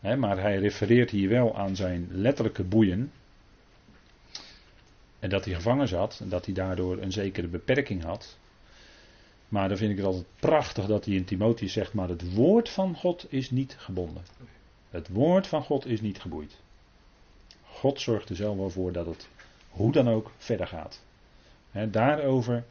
[0.00, 3.12] maar hij refereert hier wel aan zijn letterlijke boeien.
[5.18, 8.36] En dat hij gevangen zat en dat hij daardoor een zekere beperking had.
[9.48, 12.68] Maar dan vind ik het altijd prachtig dat hij in Timotheus zegt, maar het woord
[12.68, 14.22] van God is niet gebonden.
[14.90, 16.56] Het woord van God is niet geboeid.
[17.64, 19.28] God zorgt er zelf wel voor dat het
[19.70, 21.02] hoe dan ook verder gaat.
[21.90, 22.64] daarover,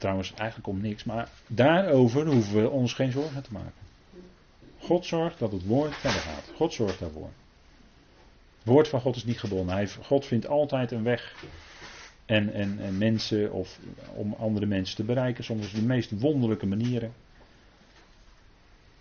[0.00, 3.88] trouwens eigenlijk om niks, maar daarover hoeven we ons geen zorgen te maken.
[4.78, 6.52] God zorgt dat het woord verder gaat.
[6.54, 7.30] God zorgt daarvoor.
[8.58, 9.74] Het woord van God is niet gebonden.
[9.74, 11.44] Hij, God vindt altijd een weg.
[12.26, 13.78] En, en, en mensen, of
[14.14, 17.12] om andere mensen te bereiken, soms de meest wonderlijke manieren.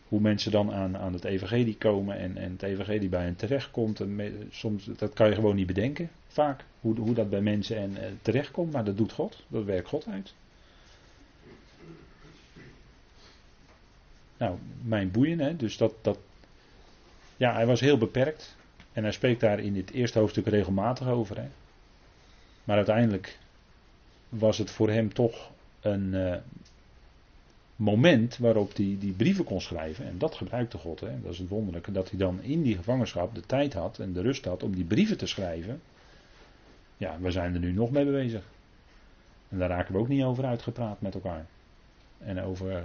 [0.08, 4.00] Hoe mensen dan aan, aan het evangelie komen en, en het evangelie bij hen terechtkomt.
[4.00, 6.66] En soms, dat kan je gewoon niet bedenken, vaak.
[6.80, 9.44] Hoe, hoe dat bij mensen en, uh, terechtkomt, maar dat doet God.
[9.48, 10.34] Dat werkt God uit.
[14.40, 16.18] Nou, mijn boeien, hè, dus dat, dat.
[17.38, 18.58] Ja, hij was heel beperkt.
[18.94, 21.38] En hij spreekt daar in dit eerste hoofdstuk regelmatig over.
[21.38, 21.48] Hè.
[22.64, 23.40] Maar uiteindelijk
[24.30, 26.36] was het voor hem toch een uh,
[27.76, 30.06] moment waarop hij die brieven kon schrijven.
[30.06, 31.00] En dat gebruikte God.
[31.00, 31.22] Hè.
[31.22, 31.92] Dat is het wonderlijke.
[31.92, 34.86] Dat hij dan in die gevangenschap de tijd had en de rust had om die
[34.86, 35.82] brieven te schrijven.
[36.98, 38.44] Ja, we zijn er nu nog mee bezig.
[39.50, 41.46] En daar raken we ook niet over uitgepraat met elkaar.
[42.20, 42.84] En over uh,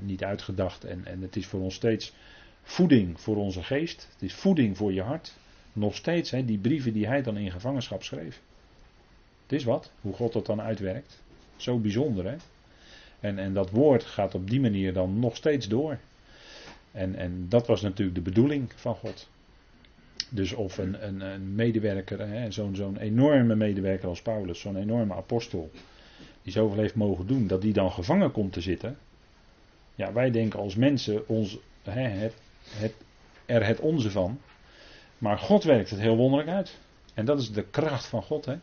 [0.00, 0.84] niet uitgedacht.
[0.84, 2.14] En, en het is voor ons steeds
[2.62, 4.08] voeding voor onze geest.
[4.12, 5.36] Het is voeding voor je hart.
[5.72, 8.40] Nog steeds, hè, die brieven die hij dan in gevangenschap schreef.
[9.42, 11.22] Het is wat, hoe God dat dan uitwerkt.
[11.56, 12.36] Zo bijzonder, hè?
[13.20, 15.98] En, en dat woord gaat op die manier dan nog steeds door.
[16.92, 19.28] En, en dat was natuurlijk de bedoeling van God.
[20.30, 25.70] Dus of een, een, een medewerker, zo'n zo'n enorme medewerker als Paulus, zo'n enorme apostel,
[26.42, 28.98] die zoveel heeft mogen doen, dat die dan gevangen komt te zitten.
[29.94, 32.30] Ja, wij denken als mensen ons, hè,
[32.68, 32.94] het,
[33.46, 34.40] er het onze van.
[35.18, 36.78] Maar God werkt het heel wonderlijk uit.
[37.14, 38.44] En dat is de kracht van God.
[38.44, 38.56] Hè?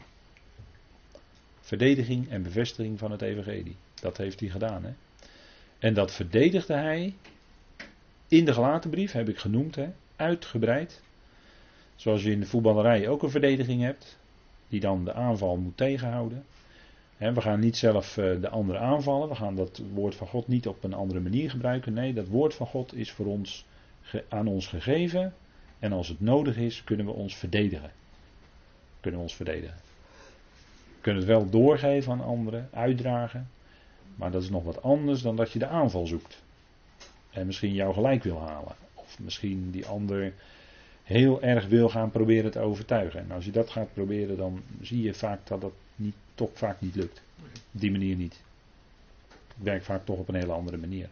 [1.59, 3.75] Verdediging en bevestiging van het evangelie.
[3.93, 4.83] Dat heeft hij gedaan.
[4.83, 4.91] Hè?
[5.79, 7.13] En dat verdedigde hij
[8.27, 9.89] in de gelaten brief, heb ik genoemd, hè?
[10.15, 11.01] uitgebreid.
[11.95, 14.19] Zoals je in de voetballerij ook een verdediging hebt,
[14.67, 16.45] die dan de aanval moet tegenhouden.
[17.29, 20.67] We gaan niet zelf eh, de andere aanvallen, we gaan dat woord van God niet
[20.67, 21.93] op een andere manier gebruiken.
[21.93, 23.65] Nee, dat woord van God is voor ons,
[24.29, 25.33] aan ons gegeven.
[25.79, 27.91] En als het nodig is, kunnen we ons verdedigen.
[28.99, 29.77] Kunnen we ons verdedigen.
[30.85, 33.49] We kunnen het wel doorgeven aan anderen, uitdragen.
[34.15, 36.41] Maar dat is nog wat anders dan dat je de aanval zoekt.
[37.31, 38.75] En misschien jou gelijk wil halen.
[38.93, 40.33] Of misschien die ander
[41.03, 43.19] heel erg wil gaan proberen te overtuigen.
[43.19, 46.81] En als je dat gaat proberen, dan zie je vaak dat dat niet, toch vaak
[46.81, 47.21] niet lukt.
[47.73, 48.39] Op die manier niet.
[49.27, 51.09] Het werkt vaak toch op een hele andere manier.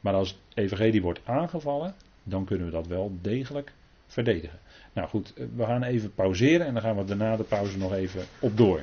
[0.00, 3.72] Maar als het evangelie wordt aangevallen, dan kunnen we dat wel degelijk
[4.06, 4.58] verdedigen.
[4.92, 8.24] Nou goed, we gaan even pauzeren en dan gaan we daarna de pauze nog even
[8.38, 8.82] op door.